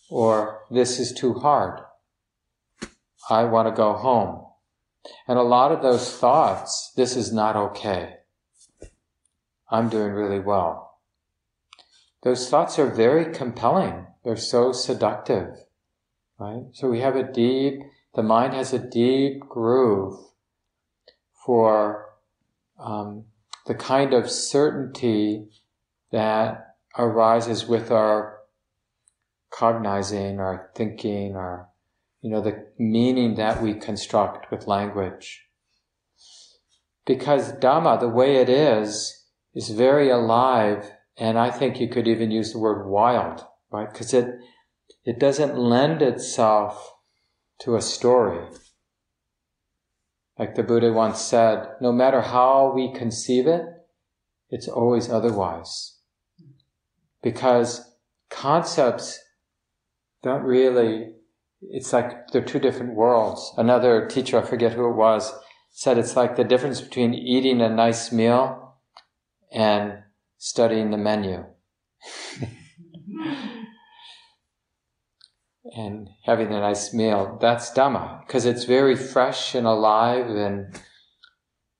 [0.09, 1.81] or this is too hard.
[3.29, 4.45] I want to go home.
[5.27, 8.15] And a lot of those thoughts, this is not okay.
[9.69, 10.99] I'm doing really well.
[12.23, 14.07] Those thoughts are very compelling.
[14.23, 15.55] They're so seductive
[16.39, 16.63] right?
[16.73, 17.81] So we have a deep,
[18.15, 20.19] the mind has a deep groove
[21.45, 22.05] for
[22.79, 23.25] um,
[23.67, 25.49] the kind of certainty
[26.11, 28.39] that arises with our
[29.51, 31.67] cognizing, our thinking, our,
[32.21, 35.45] you know, the meaning that we construct with language.
[37.05, 42.31] Because Dhamma, the way it is, is very alive, and I think you could even
[42.31, 43.91] use the word wild, right?
[43.91, 44.39] Because it,
[45.03, 46.93] it doesn't lend itself
[47.61, 48.45] to a story.
[50.39, 53.63] Like the Buddha once said, no matter how we conceive it,
[54.49, 55.97] it's always otherwise.
[57.23, 57.95] Because
[58.29, 59.19] concepts
[60.21, 61.13] don't really,
[61.61, 63.53] it's like they're two different worlds.
[63.57, 65.33] Another teacher, I forget who it was,
[65.71, 68.75] said it's like the difference between eating a nice meal
[69.51, 70.03] and
[70.37, 71.45] studying the menu.
[75.75, 80.79] and having a nice meal, that's Dhamma, because it's very fresh and alive and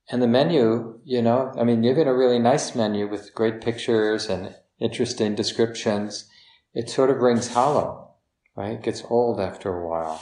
[0.10, 4.30] and the menu, you know, I mean, even a really nice menu with great pictures
[4.30, 6.30] and interesting descriptions,
[6.74, 8.12] it sort of rings hollow,
[8.56, 8.74] right?
[8.74, 10.22] It gets old after a while.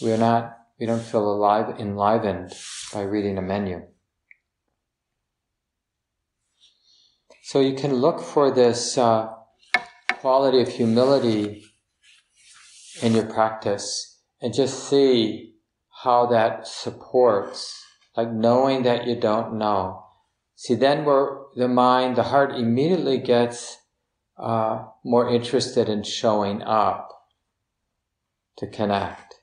[0.00, 2.52] We're not, we don't feel alive, enlivened
[2.94, 3.88] by reading a menu.
[7.42, 9.30] So you can look for this uh,
[10.20, 11.64] quality of humility
[13.02, 15.54] in your practice and just see
[16.02, 17.84] how that supports,
[18.16, 20.04] like knowing that you don't know.
[20.54, 23.78] See, then where the mind, the heart immediately gets
[24.36, 27.08] uh, more interested in showing up
[28.58, 29.36] to connect.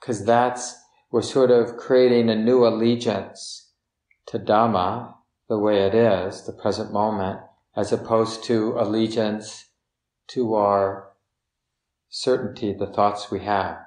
[0.00, 0.76] Because that's,
[1.10, 3.72] we're sort of creating a new allegiance
[4.26, 5.14] to Dhamma,
[5.48, 7.40] the way it is, the present moment,
[7.76, 9.66] as opposed to allegiance
[10.28, 11.09] to our
[12.10, 13.78] certainty the thoughts we have.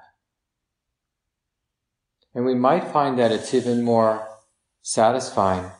[2.34, 4.26] And we might find that it's even more
[4.82, 5.70] satisfying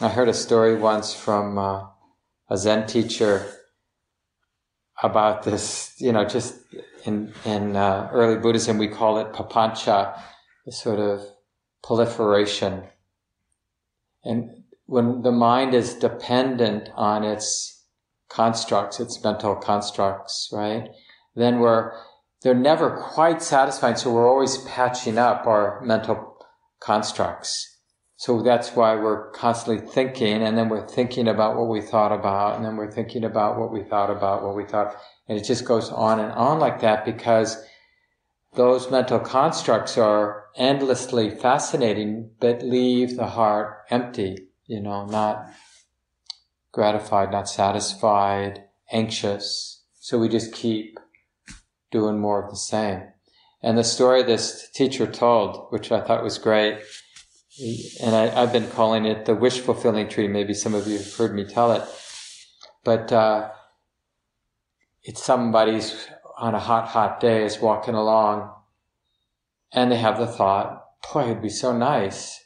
[0.00, 1.86] I heard a story once from uh,
[2.48, 3.44] a Zen teacher
[5.02, 6.54] about this, you know, just
[7.04, 10.16] in, in uh, early Buddhism, we call it papancha,
[10.64, 11.20] the sort of
[11.82, 12.84] proliferation.
[14.22, 17.82] And when the mind is dependent on its
[18.28, 20.90] constructs, its mental constructs, right?
[21.38, 21.92] Then we're,
[22.42, 26.36] they're never quite satisfied, so we're always patching up our mental
[26.80, 27.76] constructs.
[28.16, 32.56] So that's why we're constantly thinking, and then we're thinking about what we thought about,
[32.56, 34.96] and then we're thinking about what we thought about, what we thought,
[35.28, 37.64] and it just goes on and on like that because
[38.54, 45.46] those mental constructs are endlessly fascinating, but leave the heart empty, you know, not
[46.72, 49.84] gratified, not satisfied, anxious.
[50.00, 50.97] So we just keep
[51.90, 53.02] doing more of the same.
[53.62, 56.80] And the story this teacher told, which I thought was great,
[58.00, 60.28] and I, have been calling it the wish fulfilling tree.
[60.28, 61.82] Maybe some of you have heard me tell it,
[62.84, 63.50] but uh,
[65.02, 66.06] it's somebody's
[66.38, 68.52] on a hot, hot day is walking along,
[69.72, 72.44] and they have the thought, "Boy, it'd be so nice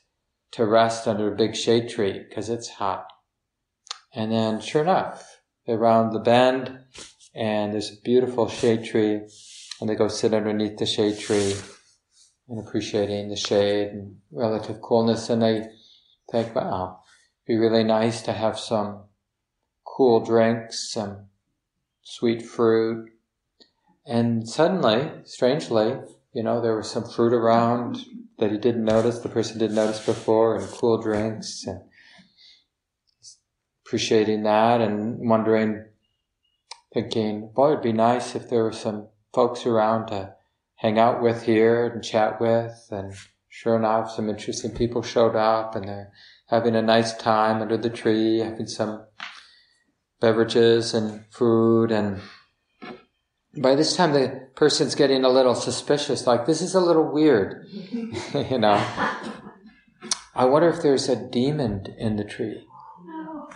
[0.53, 3.07] to rest under a big shade tree because it's hot."
[4.14, 6.78] And then, sure enough, they're around the bend,
[7.35, 9.20] and there's a beautiful shade tree,
[9.80, 11.55] and they go sit underneath the shade tree
[12.49, 15.30] and appreciating the shade and relative coolness.
[15.30, 15.68] And they
[16.30, 17.01] think, wow,
[17.47, 19.05] it'd be really nice to have some
[19.85, 21.26] cool drinks, some
[22.03, 23.11] sweet fruit.
[24.07, 25.97] And suddenly, strangely,
[26.35, 28.05] you know, there was some fruit around
[28.39, 31.83] that he didn't notice, the person didn't notice before, and cool drinks, and
[33.87, 35.85] appreciating that and wondering,
[36.93, 40.34] thinking, boy, it'd be nice if there were some folks around to
[40.76, 42.88] hang out with here and chat with.
[42.90, 43.14] And
[43.49, 46.12] sure enough, some interesting people showed up and they're
[46.49, 49.07] having a nice time under the tree, having some
[50.20, 51.90] beverages and food.
[51.90, 52.20] And
[53.57, 57.66] by this time, the person's getting a little suspicious, like, this is a little weird,
[57.70, 58.84] you know.
[60.34, 62.64] I wonder if there's a demon in the tree.
[63.07, 63.49] Oh,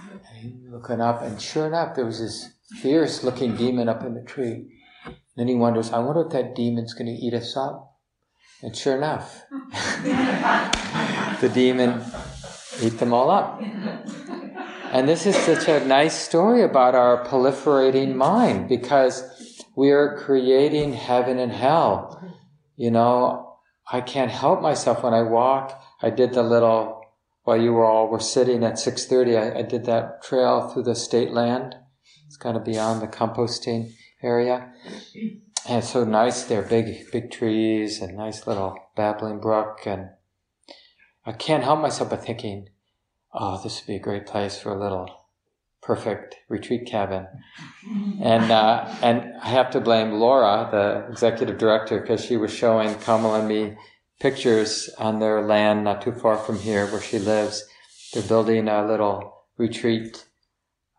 [0.68, 2.50] looking up, and sure enough, there was this
[2.80, 4.72] fierce looking demon up in the tree.
[5.04, 7.92] And Then he wonders, I wonder if that demon's going to eat us up.
[8.62, 9.44] And sure enough,
[11.40, 12.02] the demon
[12.80, 13.60] ate them all up.
[14.92, 20.94] And this is such a nice story about our proliferating mind because we are creating
[20.94, 22.22] heaven and hell.
[22.76, 23.58] You know,
[23.92, 25.78] I can't help myself when I walk.
[26.00, 27.02] I did the little
[27.44, 29.36] while you were all were sitting at 6:30.
[29.36, 31.76] I, I did that trail through the state land.
[32.36, 34.70] It's kind of beyond the composting area.
[35.66, 39.86] And so nice there, big, big trees and nice little babbling brook.
[39.86, 40.10] And
[41.24, 42.68] I can't help myself but thinking,
[43.32, 45.08] oh, this would be a great place for a little
[45.80, 47.26] perfect retreat cabin.
[48.20, 52.96] And, uh, and I have to blame Laura, the executive director, because she was showing
[52.96, 53.78] Kamala and me
[54.20, 57.66] pictures on their land not too far from here where she lives.
[58.12, 60.26] They're building a little retreat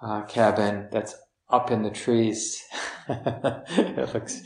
[0.02, 1.16] uh, cabin that's
[1.50, 2.64] up in the trees.
[3.10, 4.42] it looks,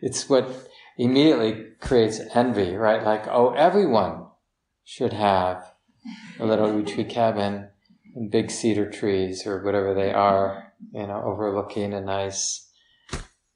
[0.00, 0.68] it's what
[0.98, 3.02] immediately creates envy, right?
[3.02, 4.26] Like, oh, everyone
[4.84, 5.72] should have
[6.38, 7.68] a little retreat cabin
[8.14, 12.68] and big cedar trees or whatever they are, you know, overlooking a nice,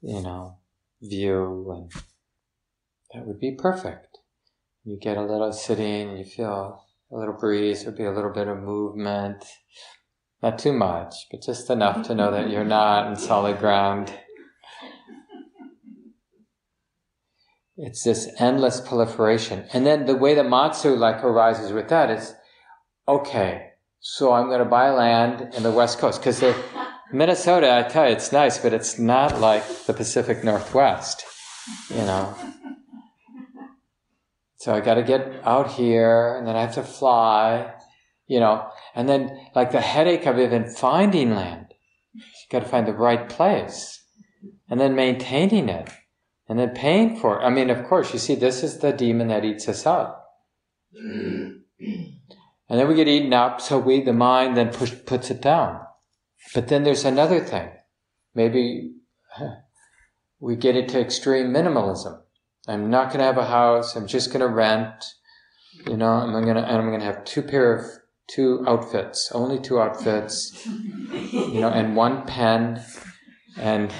[0.01, 0.57] you know,
[1.01, 1.91] view and
[3.13, 4.17] that would be perfect.
[4.83, 8.47] You get a little sitting, you feel a little breeze, there'd be a little bit
[8.47, 9.43] of movement,
[10.41, 14.13] not too much, but just enough to know that you're not in solid ground.
[17.75, 19.65] It's this endless proliferation.
[19.73, 22.33] And then the way the Matsu like arises with that is,
[23.07, 26.43] okay, so I'm going to buy land in the West Coast because
[27.11, 31.23] Minnesota, I tell you, it's nice, but it's not like the Pacific Northwest,
[31.89, 32.35] you know.
[34.57, 37.73] So I got to get out here, and then I have to fly,
[38.27, 41.73] you know, and then like the headache of even finding land.
[42.13, 44.03] You got to find the right place
[44.69, 45.89] and then maintaining it
[46.47, 47.43] and then paying for it.
[47.43, 50.25] I mean, of course, you see, this is the demon that eats us up.
[52.69, 55.81] And then we get eaten up, so we, the mind then push, puts it down.
[56.53, 57.69] But then there's another thing.
[58.35, 58.93] Maybe
[60.39, 62.21] we get into extreme minimalism.
[62.67, 63.95] I'm not going to have a house.
[63.95, 65.05] I'm just going to rent.
[65.85, 67.85] You know, I'm going to, and I'm going to have two pair of
[68.27, 72.83] two outfits, only two outfits, you know, and one pen.
[73.57, 73.91] And,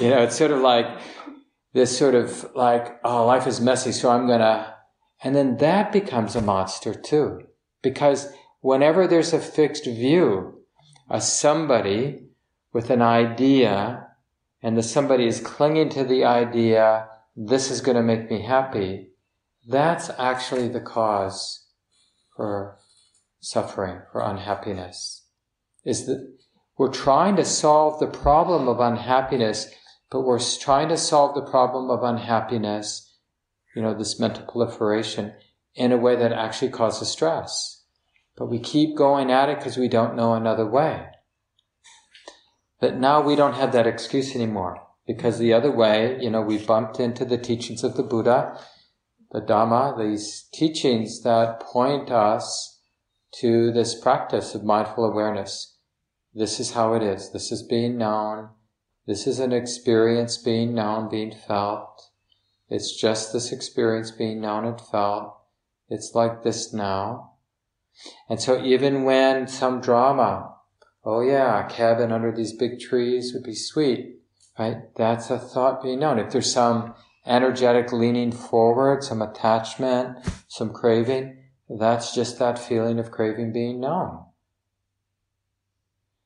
[0.00, 0.86] you know, it's sort of like
[1.72, 4.74] this sort of like, oh, life is messy, so I'm going to,
[5.22, 7.42] and then that becomes a monster too.
[7.82, 10.62] Because whenever there's a fixed view,
[11.10, 12.28] a somebody
[12.72, 14.06] with an idea,
[14.62, 19.10] and the somebody is clinging to the idea, this is going to make me happy,
[19.68, 21.66] that's actually the cause
[22.34, 22.77] for
[23.40, 25.26] suffering, for unhappiness.
[25.84, 26.38] Is that
[26.76, 29.70] we're trying to solve the problem of unhappiness,
[30.10, 33.16] but we're trying to solve the problem of unhappiness,
[33.74, 35.34] you know, this mental proliferation,
[35.74, 37.84] in a way that actually causes stress.
[38.36, 41.06] But we keep going at it because we don't know another way.
[42.80, 46.58] But now we don't have that excuse anymore because the other way, you know, we
[46.58, 48.56] bumped into the teachings of the Buddha,
[49.32, 52.77] the Dhamma, these teachings that point us
[53.40, 55.76] to this practice of mindful awareness.
[56.34, 57.32] This is how it is.
[57.32, 58.50] This is being known.
[59.06, 62.10] This is an experience being known, being felt.
[62.68, 65.34] It's just this experience being known and felt.
[65.88, 67.32] It's like this now.
[68.28, 70.54] And so even when some drama,
[71.04, 74.20] oh yeah, a cabin under these big trees would be sweet,
[74.58, 74.94] right?
[74.96, 76.18] That's a thought being known.
[76.18, 76.94] If there's some
[77.26, 81.37] energetic leaning forward, some attachment, some craving,
[81.68, 84.24] that's just that feeling of craving being known.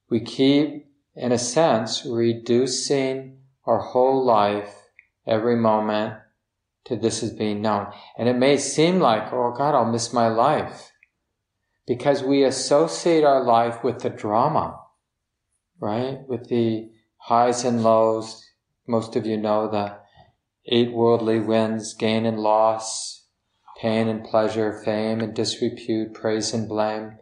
[0.09, 0.87] We keep,
[1.17, 4.75] in a sense, reducing our whole life,
[5.27, 6.15] every moment,
[6.85, 7.93] to this is being known.
[8.19, 10.93] And it may seem like, oh God, I'll miss my life.
[11.87, 14.79] Because we associate our life with the drama,
[15.81, 16.19] right?
[16.29, 18.49] With the highs and lows.
[18.87, 19.97] Most of you know the
[20.67, 23.22] eight worldly winds, gain and loss,
[23.83, 27.19] pain and pleasure, fame and disrepute, praise and blame.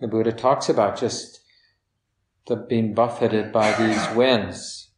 [0.00, 1.40] The Buddha talks about just
[2.46, 4.90] the being buffeted by these winds.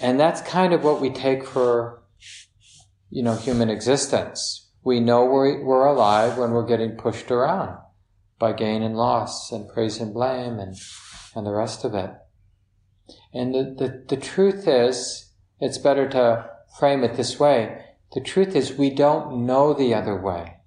[0.00, 2.02] And that's kind of what we take for,
[3.10, 4.70] you know, human existence.
[4.82, 7.78] We know we're, we're alive when we're getting pushed around
[8.40, 10.74] by gain and loss and praise and blame and,
[11.36, 12.10] and the rest of it.
[13.32, 17.84] And the, the, the truth is, it's better to frame it this way.
[18.12, 20.58] The truth is we don't know the other way.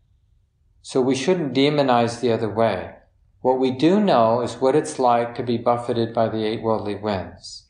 [0.82, 2.96] So we shouldn't demonize the other way.
[3.42, 6.96] What we do know is what it's like to be buffeted by the eight worldly
[6.96, 7.66] winds.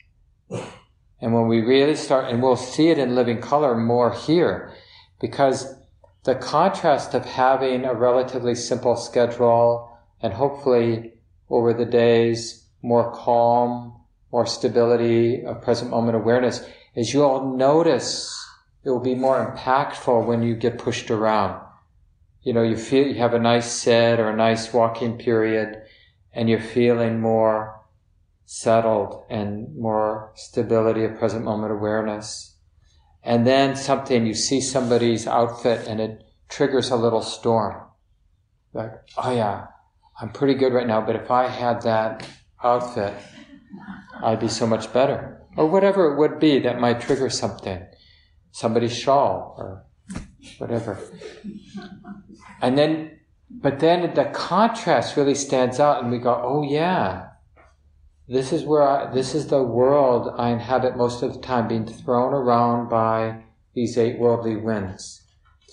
[1.22, 4.74] And when we really start, and we'll see it in living color more here,
[5.22, 5.76] because
[6.24, 11.14] the contrast of having a relatively simple schedule and hopefully
[11.50, 14.02] over the days more calm,
[14.32, 16.66] more stability of present moment awareness
[16.96, 18.41] as you'll notice,
[18.84, 21.62] it will be more impactful when you get pushed around.
[22.42, 25.84] You know, you feel you have a nice sit or a nice walking period
[26.34, 27.80] and you're feeling more
[28.46, 32.56] settled and more stability of present moment awareness.
[33.24, 37.84] And then something, you see somebody's outfit and it triggers a little storm.
[38.74, 39.68] Like, oh yeah,
[40.20, 42.28] I'm pretty good right now, but if I had that
[42.64, 43.14] outfit,
[44.24, 47.86] I'd be so much better or whatever it would be that might trigger something,
[48.52, 49.86] somebody's shawl or
[50.58, 50.98] whatever.
[52.62, 57.30] And then, but then the contrast really stands out, and we go, oh yeah,
[58.28, 61.86] this is where I, this is the world I inhabit most of the time, being
[61.86, 63.44] thrown around by
[63.74, 65.22] these eight worldly winds,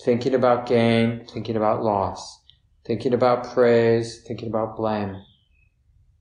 [0.03, 2.41] thinking about gain, thinking about loss,
[2.85, 5.23] thinking about praise, thinking about blame,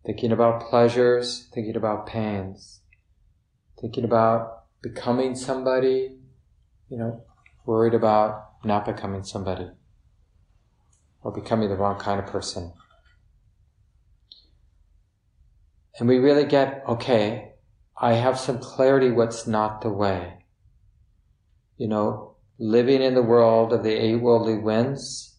[0.04, 2.80] thinking about pleasures, thinking about pains.
[3.80, 6.17] Thinking about becoming somebody,
[6.88, 7.22] you know,
[7.66, 9.68] worried about not becoming somebody
[11.22, 12.72] or becoming the wrong kind of person.
[15.98, 17.52] And we really get, okay,
[18.00, 20.44] I have some clarity what's not the way.
[21.76, 25.36] You know, living in the world of the eight worldly winds.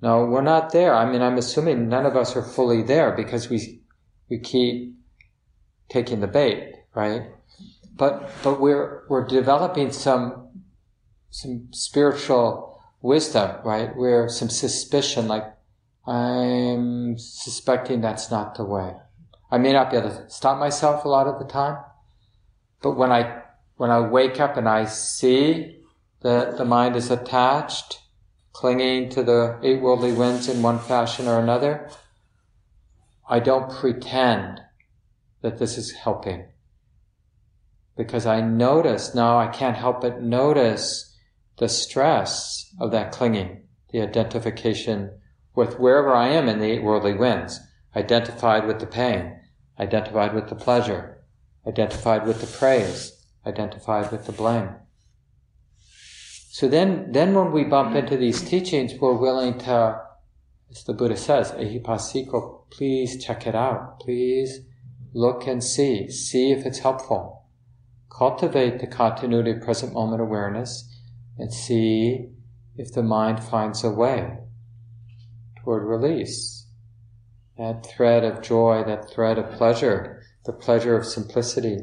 [0.00, 0.94] No, we're not there.
[0.94, 3.82] I mean, I'm assuming none of us are fully there because we,
[4.28, 4.96] we keep
[5.88, 7.22] taking the bait right?
[7.94, 10.48] But but we're we're developing some
[11.30, 13.94] some spiritual wisdom, right?
[13.94, 15.44] We're some suspicion, like
[16.06, 18.94] I'm suspecting that's not the way.
[19.50, 21.78] I may not be able to stop myself a lot of the time,
[22.82, 23.42] but when I
[23.76, 25.80] when I wake up and I see
[26.22, 28.00] that the mind is attached,
[28.52, 31.90] clinging to the eight worldly winds in one fashion or another,
[33.28, 34.60] I don't pretend
[35.42, 36.46] that this is helping
[37.96, 41.16] because I notice now I can't help but notice
[41.58, 45.18] the stress of that clinging, the identification
[45.54, 47.60] with wherever I am in the eight worldly winds,
[47.94, 49.38] identified with the pain,
[49.78, 51.22] identified with the pleasure,
[51.66, 54.70] identified with the praise, identified with the blame.
[56.50, 57.98] So then, then when we bump mm-hmm.
[57.98, 60.00] into these teachings, we're willing to
[60.72, 64.00] as the Buddha says, ehipassiko, please check it out.
[64.00, 64.60] Please
[65.12, 66.10] look and see.
[66.10, 67.41] See if it's helpful.
[68.22, 70.88] Cultivate the continuity of present moment awareness
[71.38, 72.28] and see
[72.76, 74.38] if the mind finds a way
[75.58, 76.68] toward release.
[77.58, 81.78] That thread of joy, that thread of pleasure, the pleasure of simplicity.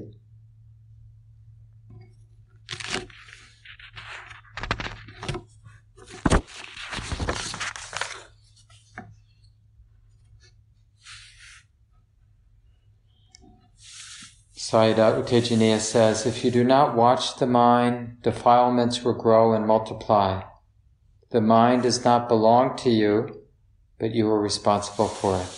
[14.70, 19.51] Sayadaw U uh, Tejaniya says, if you do not watch the mind, defilements will grow
[19.55, 20.43] and multiply.
[21.32, 23.41] The mind does not belong to you,
[23.99, 25.49] but you are responsible for it.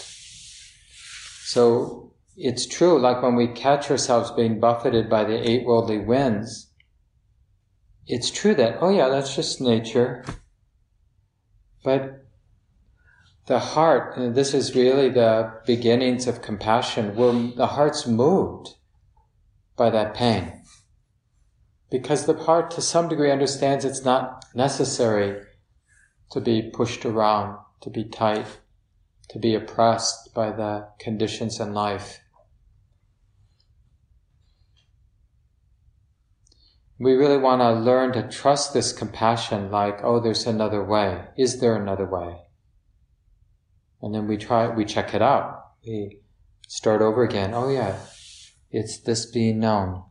[1.44, 6.72] So it's true, like when we catch ourselves being buffeted by the eight worldly winds,
[8.08, 10.24] it's true that, oh yeah, that's just nature.
[11.84, 12.28] But
[13.48, 18.76] the heart, and this is really the beginnings of compassion, where the heart's moved
[19.76, 20.64] by that pain.
[21.90, 25.42] Because the heart, to some degree, understands it's not necessary
[26.32, 28.46] to be pushed around, to be tight,
[29.30, 32.20] to be oppressed by the conditions in life.
[36.98, 41.26] We really want to learn to trust this compassion like, oh, there's another way.
[41.38, 42.38] Is there another way?
[44.02, 45.64] And then we try, we check it out.
[45.86, 46.20] We
[46.68, 47.54] start over again.
[47.54, 47.98] Oh yeah,
[48.72, 50.04] it's this being known.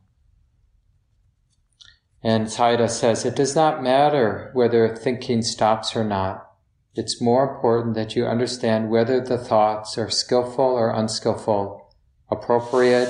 [2.23, 6.47] And Sayadaw says, it does not matter whether thinking stops or not.
[6.95, 11.95] It's more important that you understand whether the thoughts are skillful or unskillful,
[12.31, 13.09] appropriate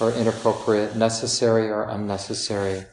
[0.00, 2.84] or inappropriate, necessary or unnecessary.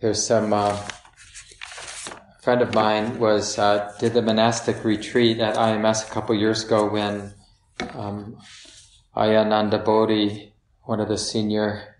[0.00, 0.76] There's some uh,
[2.44, 6.86] friend of mine was uh, did the monastic retreat at IMS a couple years ago
[6.86, 7.32] when
[7.94, 8.36] um,
[9.16, 11.96] Ayya Anandabodhi, one of the senior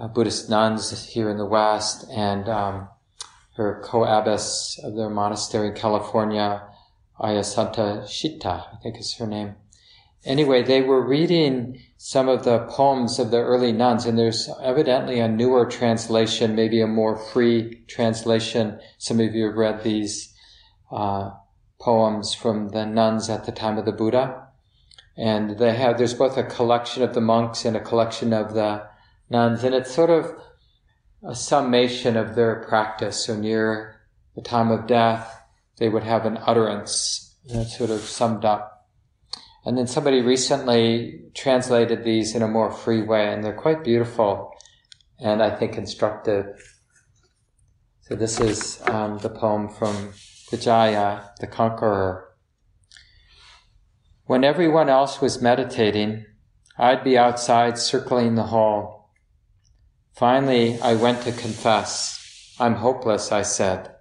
[0.00, 2.88] uh, Buddhist nuns here in the West, and um,
[3.56, 6.64] her co-abbess of their monastery in California,
[7.20, 9.54] Ayya Santacitta, I think is her name.
[10.24, 15.20] Anyway, they were reading some of the poems of the early nuns, and there's evidently
[15.20, 18.80] a newer translation, maybe a more free translation.
[18.98, 20.34] Some of you have read these
[20.90, 21.30] uh,
[21.80, 24.48] poems from the nuns at the time of the Buddha,
[25.16, 28.82] and they have there's both a collection of the monks and a collection of the
[29.30, 30.34] nuns, and it's sort of
[31.22, 33.24] a summation of their practice.
[33.24, 34.00] So near
[34.34, 35.40] the time of death,
[35.76, 38.71] they would have an utterance that sort of summed up
[39.64, 44.52] and then somebody recently translated these in a more free way, and they're quite beautiful
[45.22, 46.76] and I think instructive.
[48.02, 50.12] So this is um, the poem from
[50.50, 52.28] Vijaya, the Conqueror.
[54.24, 56.26] When everyone else was meditating,
[56.76, 59.14] I'd be outside circling the hall.
[60.14, 62.54] Finally, I went to confess.
[62.58, 63.94] I'm hopeless, I said.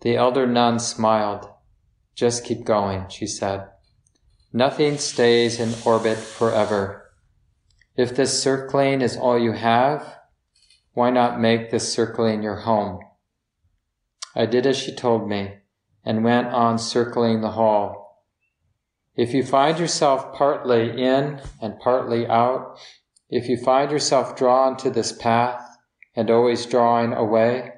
[0.00, 1.48] The elder nun smiled.
[2.14, 3.68] Just keep going, she said.
[4.56, 7.10] Nothing stays in orbit forever.
[7.96, 10.14] If this circling is all you have,
[10.92, 13.00] why not make this circling your home?
[14.32, 15.56] I did as she told me
[16.04, 18.22] and went on circling the hall.
[19.16, 22.78] If you find yourself partly in and partly out,
[23.28, 25.66] if you find yourself drawn to this path
[26.14, 27.72] and always drawing away,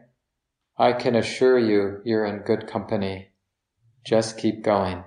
[0.77, 3.29] I can assure you you're in good company.
[4.05, 5.05] Just keep going.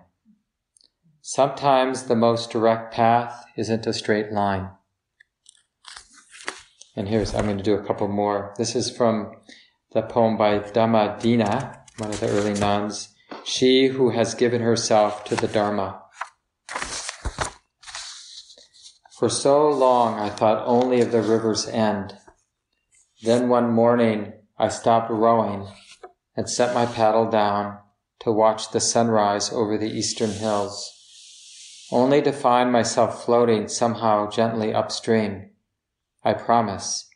[1.32, 4.72] Sometimes the most direct path isn't a straight line.
[6.96, 8.56] And here's, I'm going to do a couple more.
[8.58, 9.36] This is from
[9.92, 13.10] the poem by Dhammadinna, one of the early nuns.
[13.44, 16.02] She who has given herself to the Dharma.
[19.20, 22.16] For so long I thought only of the river's end.
[23.22, 25.68] Then one morning I stopped rowing
[26.36, 27.78] and set my paddle down
[28.22, 30.96] to watch the sunrise over the eastern hills
[31.92, 35.50] only to find myself floating somehow gently upstream.
[36.24, 37.10] I promise.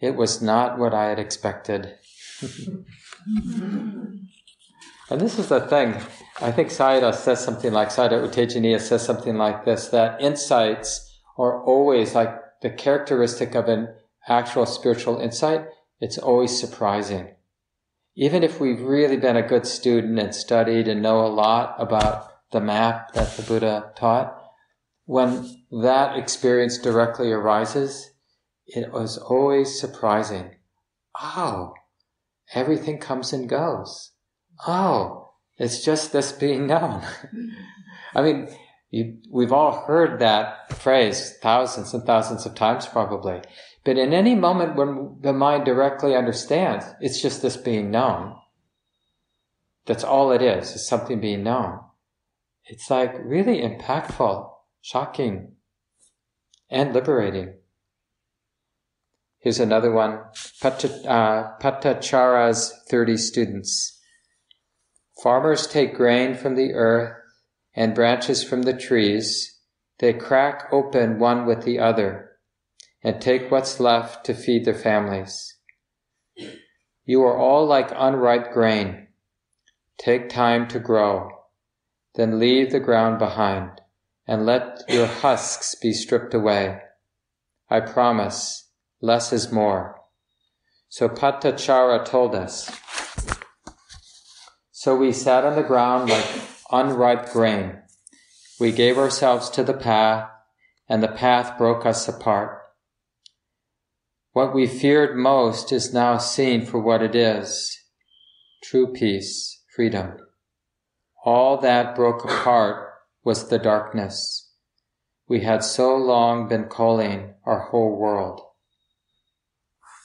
[0.00, 1.94] It was not what I had expected.
[3.26, 4.26] and
[5.10, 5.94] this is the thing.
[6.40, 11.20] I think Sayadaw says something like, Sayadaw U Tejaniya says something like this, that insights
[11.38, 13.94] are always like the characteristic of an
[14.28, 15.66] actual spiritual insight.
[16.00, 17.34] It's always surprising.
[18.16, 22.33] Even if we've really been a good student and studied and know a lot about
[22.54, 24.40] the map that the Buddha taught,
[25.06, 28.12] when that experience directly arises,
[28.64, 30.52] it was always surprising.
[31.20, 31.74] Oh,
[32.54, 34.12] everything comes and goes.
[34.68, 37.02] Oh, it's just this being known.
[38.14, 38.48] I mean,
[38.90, 43.42] you, we've all heard that phrase thousands and thousands of times probably.
[43.84, 48.36] But in any moment when the mind directly understands, it's just this being known.
[49.86, 51.80] That's all it is, is something being known.
[52.66, 54.50] It's like really impactful,
[54.80, 55.52] shocking,
[56.70, 57.54] and liberating.
[59.38, 60.20] Here's another one.
[60.64, 64.00] uh, Patachara's 30 students.
[65.22, 67.14] Farmers take grain from the earth
[67.74, 69.60] and branches from the trees.
[69.98, 72.30] They crack open one with the other
[73.02, 75.58] and take what's left to feed their families.
[77.04, 79.08] You are all like unripe grain.
[79.98, 81.33] Take time to grow.
[82.14, 83.80] Then leave the ground behind
[84.26, 86.80] and let your husks be stripped away.
[87.68, 90.00] I promise, less is more.
[90.88, 92.70] So Patachara told us.
[94.70, 96.26] So we sat on the ground like
[96.70, 97.78] unripe grain.
[98.60, 100.30] We gave ourselves to the path,
[100.88, 102.60] and the path broke us apart.
[104.32, 107.78] What we feared most is now seen for what it is
[108.62, 110.16] true peace, freedom.
[111.24, 112.92] All that broke apart
[113.24, 114.52] was the darkness.
[115.26, 118.42] We had so long been calling our whole world.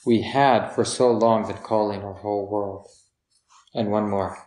[0.05, 2.87] We had for so long been calling our whole world.
[3.73, 4.37] And one more.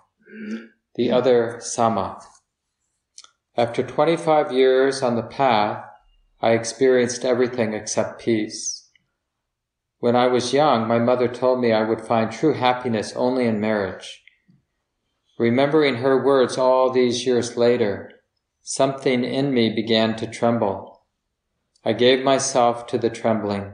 [0.94, 2.20] The other Sama.
[3.54, 5.84] After 25 years on the path,
[6.40, 8.90] I experienced everything except peace.
[9.98, 13.60] When I was young, my mother told me I would find true happiness only in
[13.60, 14.22] marriage.
[15.38, 18.20] Remembering her words all these years later,
[18.60, 21.02] something in me began to tremble.
[21.84, 23.72] I gave myself to the trembling,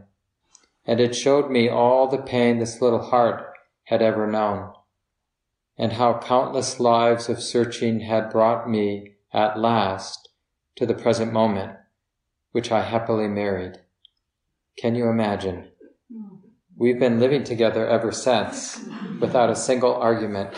[0.87, 3.53] and it showed me all the pain this little heart
[3.85, 4.73] had ever known,
[5.77, 10.29] and how countless lives of searching had brought me at last
[10.77, 11.73] to the present moment,
[12.53, 13.79] which I happily married.
[14.79, 15.73] Can you imagine?
[16.81, 18.79] We've been living together ever since
[19.19, 20.57] without a single argument.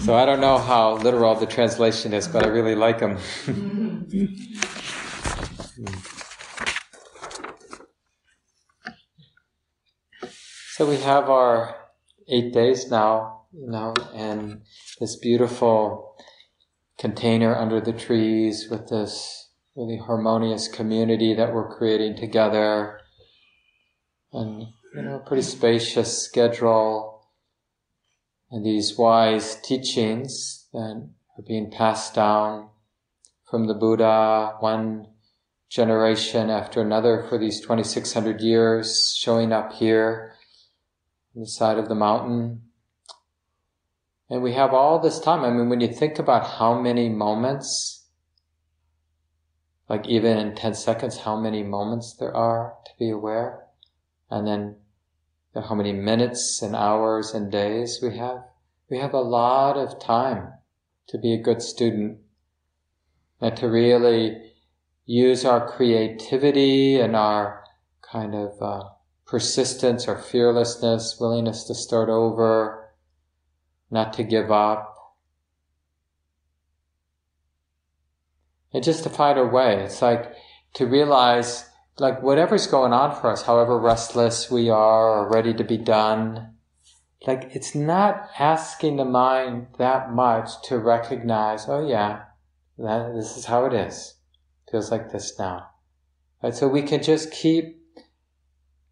[0.00, 3.18] so I don't know how literal the translation is, but I really like them.
[10.74, 11.74] so we have our
[12.28, 14.62] eight days now, you know, and
[15.00, 16.14] this beautiful
[16.98, 19.37] container under the trees with this
[19.78, 23.00] really harmonious community that we're creating together.
[24.32, 27.22] And you know a pretty spacious schedule.
[28.50, 31.08] And these wise teachings that
[31.38, 32.70] are being passed down
[33.48, 35.06] from the Buddha one
[35.70, 40.34] generation after another for these 2600 years showing up here
[41.36, 42.62] on the side of the mountain.
[44.30, 45.44] And we have all this time.
[45.44, 47.97] I mean when you think about how many moments
[49.88, 53.66] like even in 10 seconds, how many moments there are to be aware,
[54.30, 54.76] and then
[55.54, 58.44] how many minutes and hours and days we have.
[58.90, 60.52] We have a lot of time
[61.08, 62.18] to be a good student
[63.40, 64.52] and to really
[65.06, 67.64] use our creativity and our
[68.02, 68.84] kind of uh,
[69.26, 72.90] persistence, our fearlessness, willingness to start over,
[73.90, 74.87] not to give up,
[78.72, 79.82] and just to find our way.
[79.84, 80.32] It's like
[80.74, 85.64] to realize, like, whatever's going on for us, however restless we are or ready to
[85.64, 86.54] be done,
[87.26, 92.22] like, it's not asking the mind that much to recognize, oh yeah,
[92.78, 94.14] that, this is how it is.
[94.70, 95.68] Feels like this now.
[96.42, 96.54] Right?
[96.54, 97.82] So we can just keep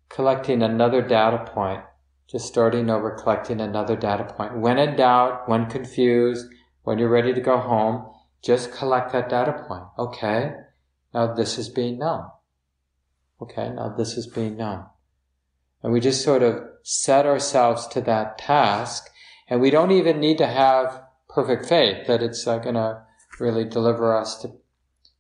[0.09, 1.83] collecting another data point,
[2.29, 4.59] just starting over collecting another data point.
[4.59, 6.47] When in doubt, when confused,
[6.83, 8.11] when you're ready to go home,
[8.47, 9.83] just collect that data point.
[9.99, 10.53] Okay,
[11.13, 12.27] now this is being known.
[13.43, 14.87] Okay, now this is being known.
[15.83, 19.11] And we just sort of set ourselves to that task,
[19.49, 23.03] and we don't even need to have perfect faith that it's uh, going to
[23.41, 24.53] really deliver us to,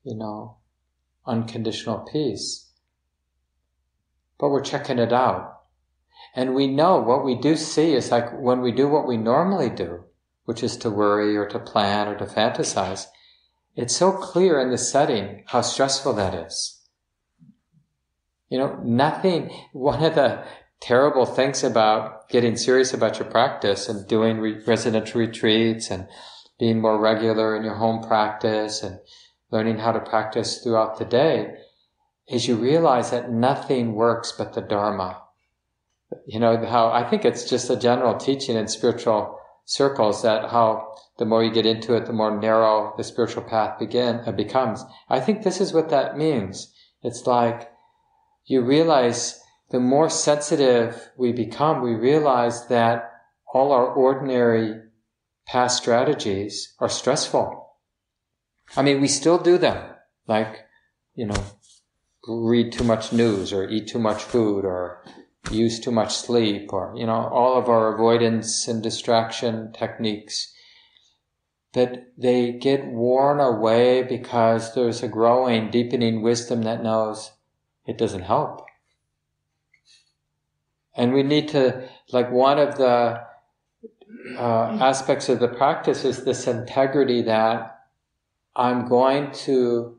[0.04, 0.58] you know,
[1.26, 2.70] unconditional peace.
[4.38, 5.62] But we're checking it out.
[6.34, 9.70] And we know what we do see is like when we do what we normally
[9.70, 10.04] do,
[10.44, 13.06] which is to worry or to plan or to fantasize,
[13.76, 16.80] it's so clear in the setting how stressful that is.
[18.48, 20.44] You know, nothing, one of the
[20.80, 26.08] terrible things about getting serious about your practice and doing re- residential retreats and
[26.58, 28.98] being more regular in your home practice and
[29.50, 31.54] learning how to practice throughout the day
[32.28, 35.22] is you realize that nothing works but the Dharma.
[36.26, 40.94] You know, how I think it's just a general teaching in spiritual circles that how
[41.18, 44.84] the more you get into it, the more narrow the spiritual path begin uh, becomes.
[45.08, 46.72] I think this is what that means.
[47.02, 47.70] It's like
[48.44, 49.40] you realize
[49.70, 53.10] the more sensitive we become, we realize that
[53.52, 54.80] all our ordinary
[55.46, 57.74] past strategies are stressful.
[58.76, 59.94] I mean, we still do them,
[60.26, 60.66] like,
[61.14, 61.44] you know,
[62.28, 65.04] read too much news or eat too much food or
[65.50, 70.52] use too much sleep or, you know, all of our avoidance and distraction techniques.
[71.72, 77.32] But they get worn away because there's a growing, deepening wisdom that knows
[77.86, 78.66] it doesn't help.
[80.94, 83.20] And we need to, like, one of the
[84.38, 87.78] uh, aspects of the practice is this integrity that
[88.54, 89.98] I'm going to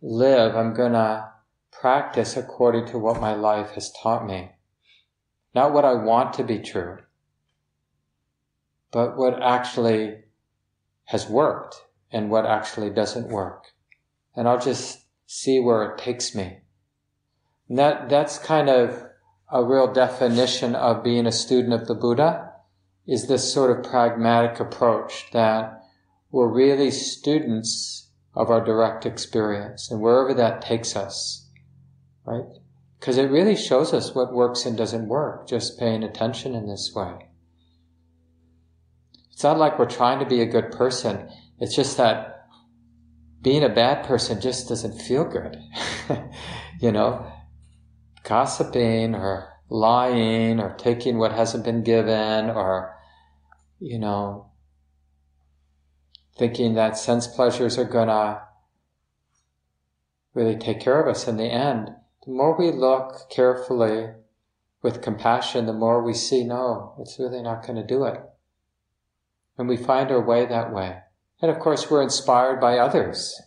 [0.00, 1.28] live, I'm going to
[1.70, 4.52] practice according to what my life has taught me.
[5.54, 6.98] Not what I want to be true,
[8.90, 10.22] but what actually
[11.08, 11.74] has worked
[12.12, 13.64] and what actually doesn't work.
[14.36, 16.58] And I'll just see where it takes me.
[17.66, 19.06] And that, that's kind of
[19.50, 22.52] a real definition of being a student of the Buddha
[23.06, 25.82] is this sort of pragmatic approach that
[26.30, 31.48] we're really students of our direct experience and wherever that takes us,
[32.26, 32.44] right?
[33.00, 36.92] Because it really shows us what works and doesn't work, just paying attention in this
[36.94, 37.27] way.
[39.38, 41.28] It's not like we're trying to be a good person.
[41.60, 42.48] It's just that
[43.40, 45.56] being a bad person just doesn't feel good.
[46.80, 47.24] you know,
[48.24, 52.96] gossiping or lying or taking what hasn't been given or
[53.78, 54.50] you know,
[56.36, 58.42] thinking that sense pleasures are gonna
[60.34, 61.90] really take care of us in the end,
[62.26, 64.14] the more we look carefully
[64.82, 68.20] with compassion, the more we see, no, it's really not going to do it.
[69.58, 71.00] And we find our way that way.
[71.42, 73.42] And of course, we're inspired by others,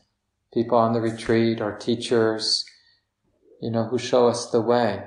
[0.53, 2.65] people on the retreat, our teachers,
[3.61, 5.03] you know, who show us the way.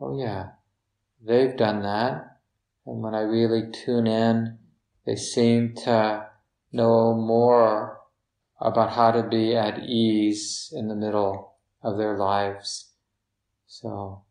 [0.00, 0.50] Oh yeah,
[1.24, 2.38] they've done that.
[2.84, 4.58] And when I really tune in,
[5.06, 6.26] they seem to
[6.72, 8.00] know more
[8.60, 12.90] about how to be at ease in the middle of their lives.
[13.66, 14.22] So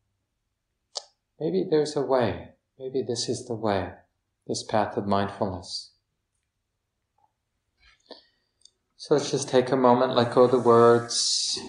[1.39, 2.49] maybe there's a way.
[2.79, 3.91] Maybe this is the way,
[4.47, 5.91] this path of mindfulness.
[8.97, 11.59] So let's just take a moment, let go of the words,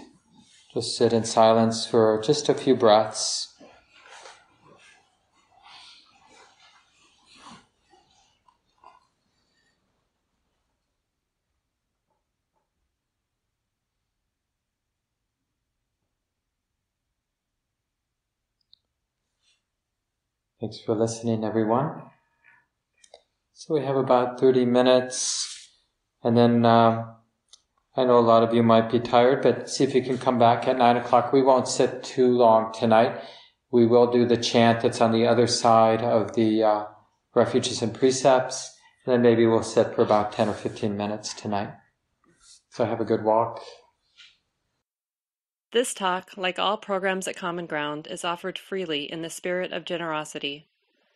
[0.74, 3.48] just sit in silence for just a few breaths.
[20.60, 22.11] Thanks for listening, everyone.
[23.64, 25.70] So we have about 30 minutes,
[26.24, 27.12] and then uh,
[27.96, 30.36] I know a lot of you might be tired, but see if you can come
[30.36, 31.32] back at 9 o'clock.
[31.32, 33.22] We won't sit too long tonight.
[33.70, 36.84] We will do the chant that's on the other side of the uh,
[37.36, 41.70] refuges and precepts, and then maybe we'll sit for about 10 or 15 minutes tonight.
[42.70, 43.60] So have a good walk.
[45.70, 49.84] This talk, like all programs at Common Ground, is offered freely in the spirit of
[49.84, 50.66] generosity.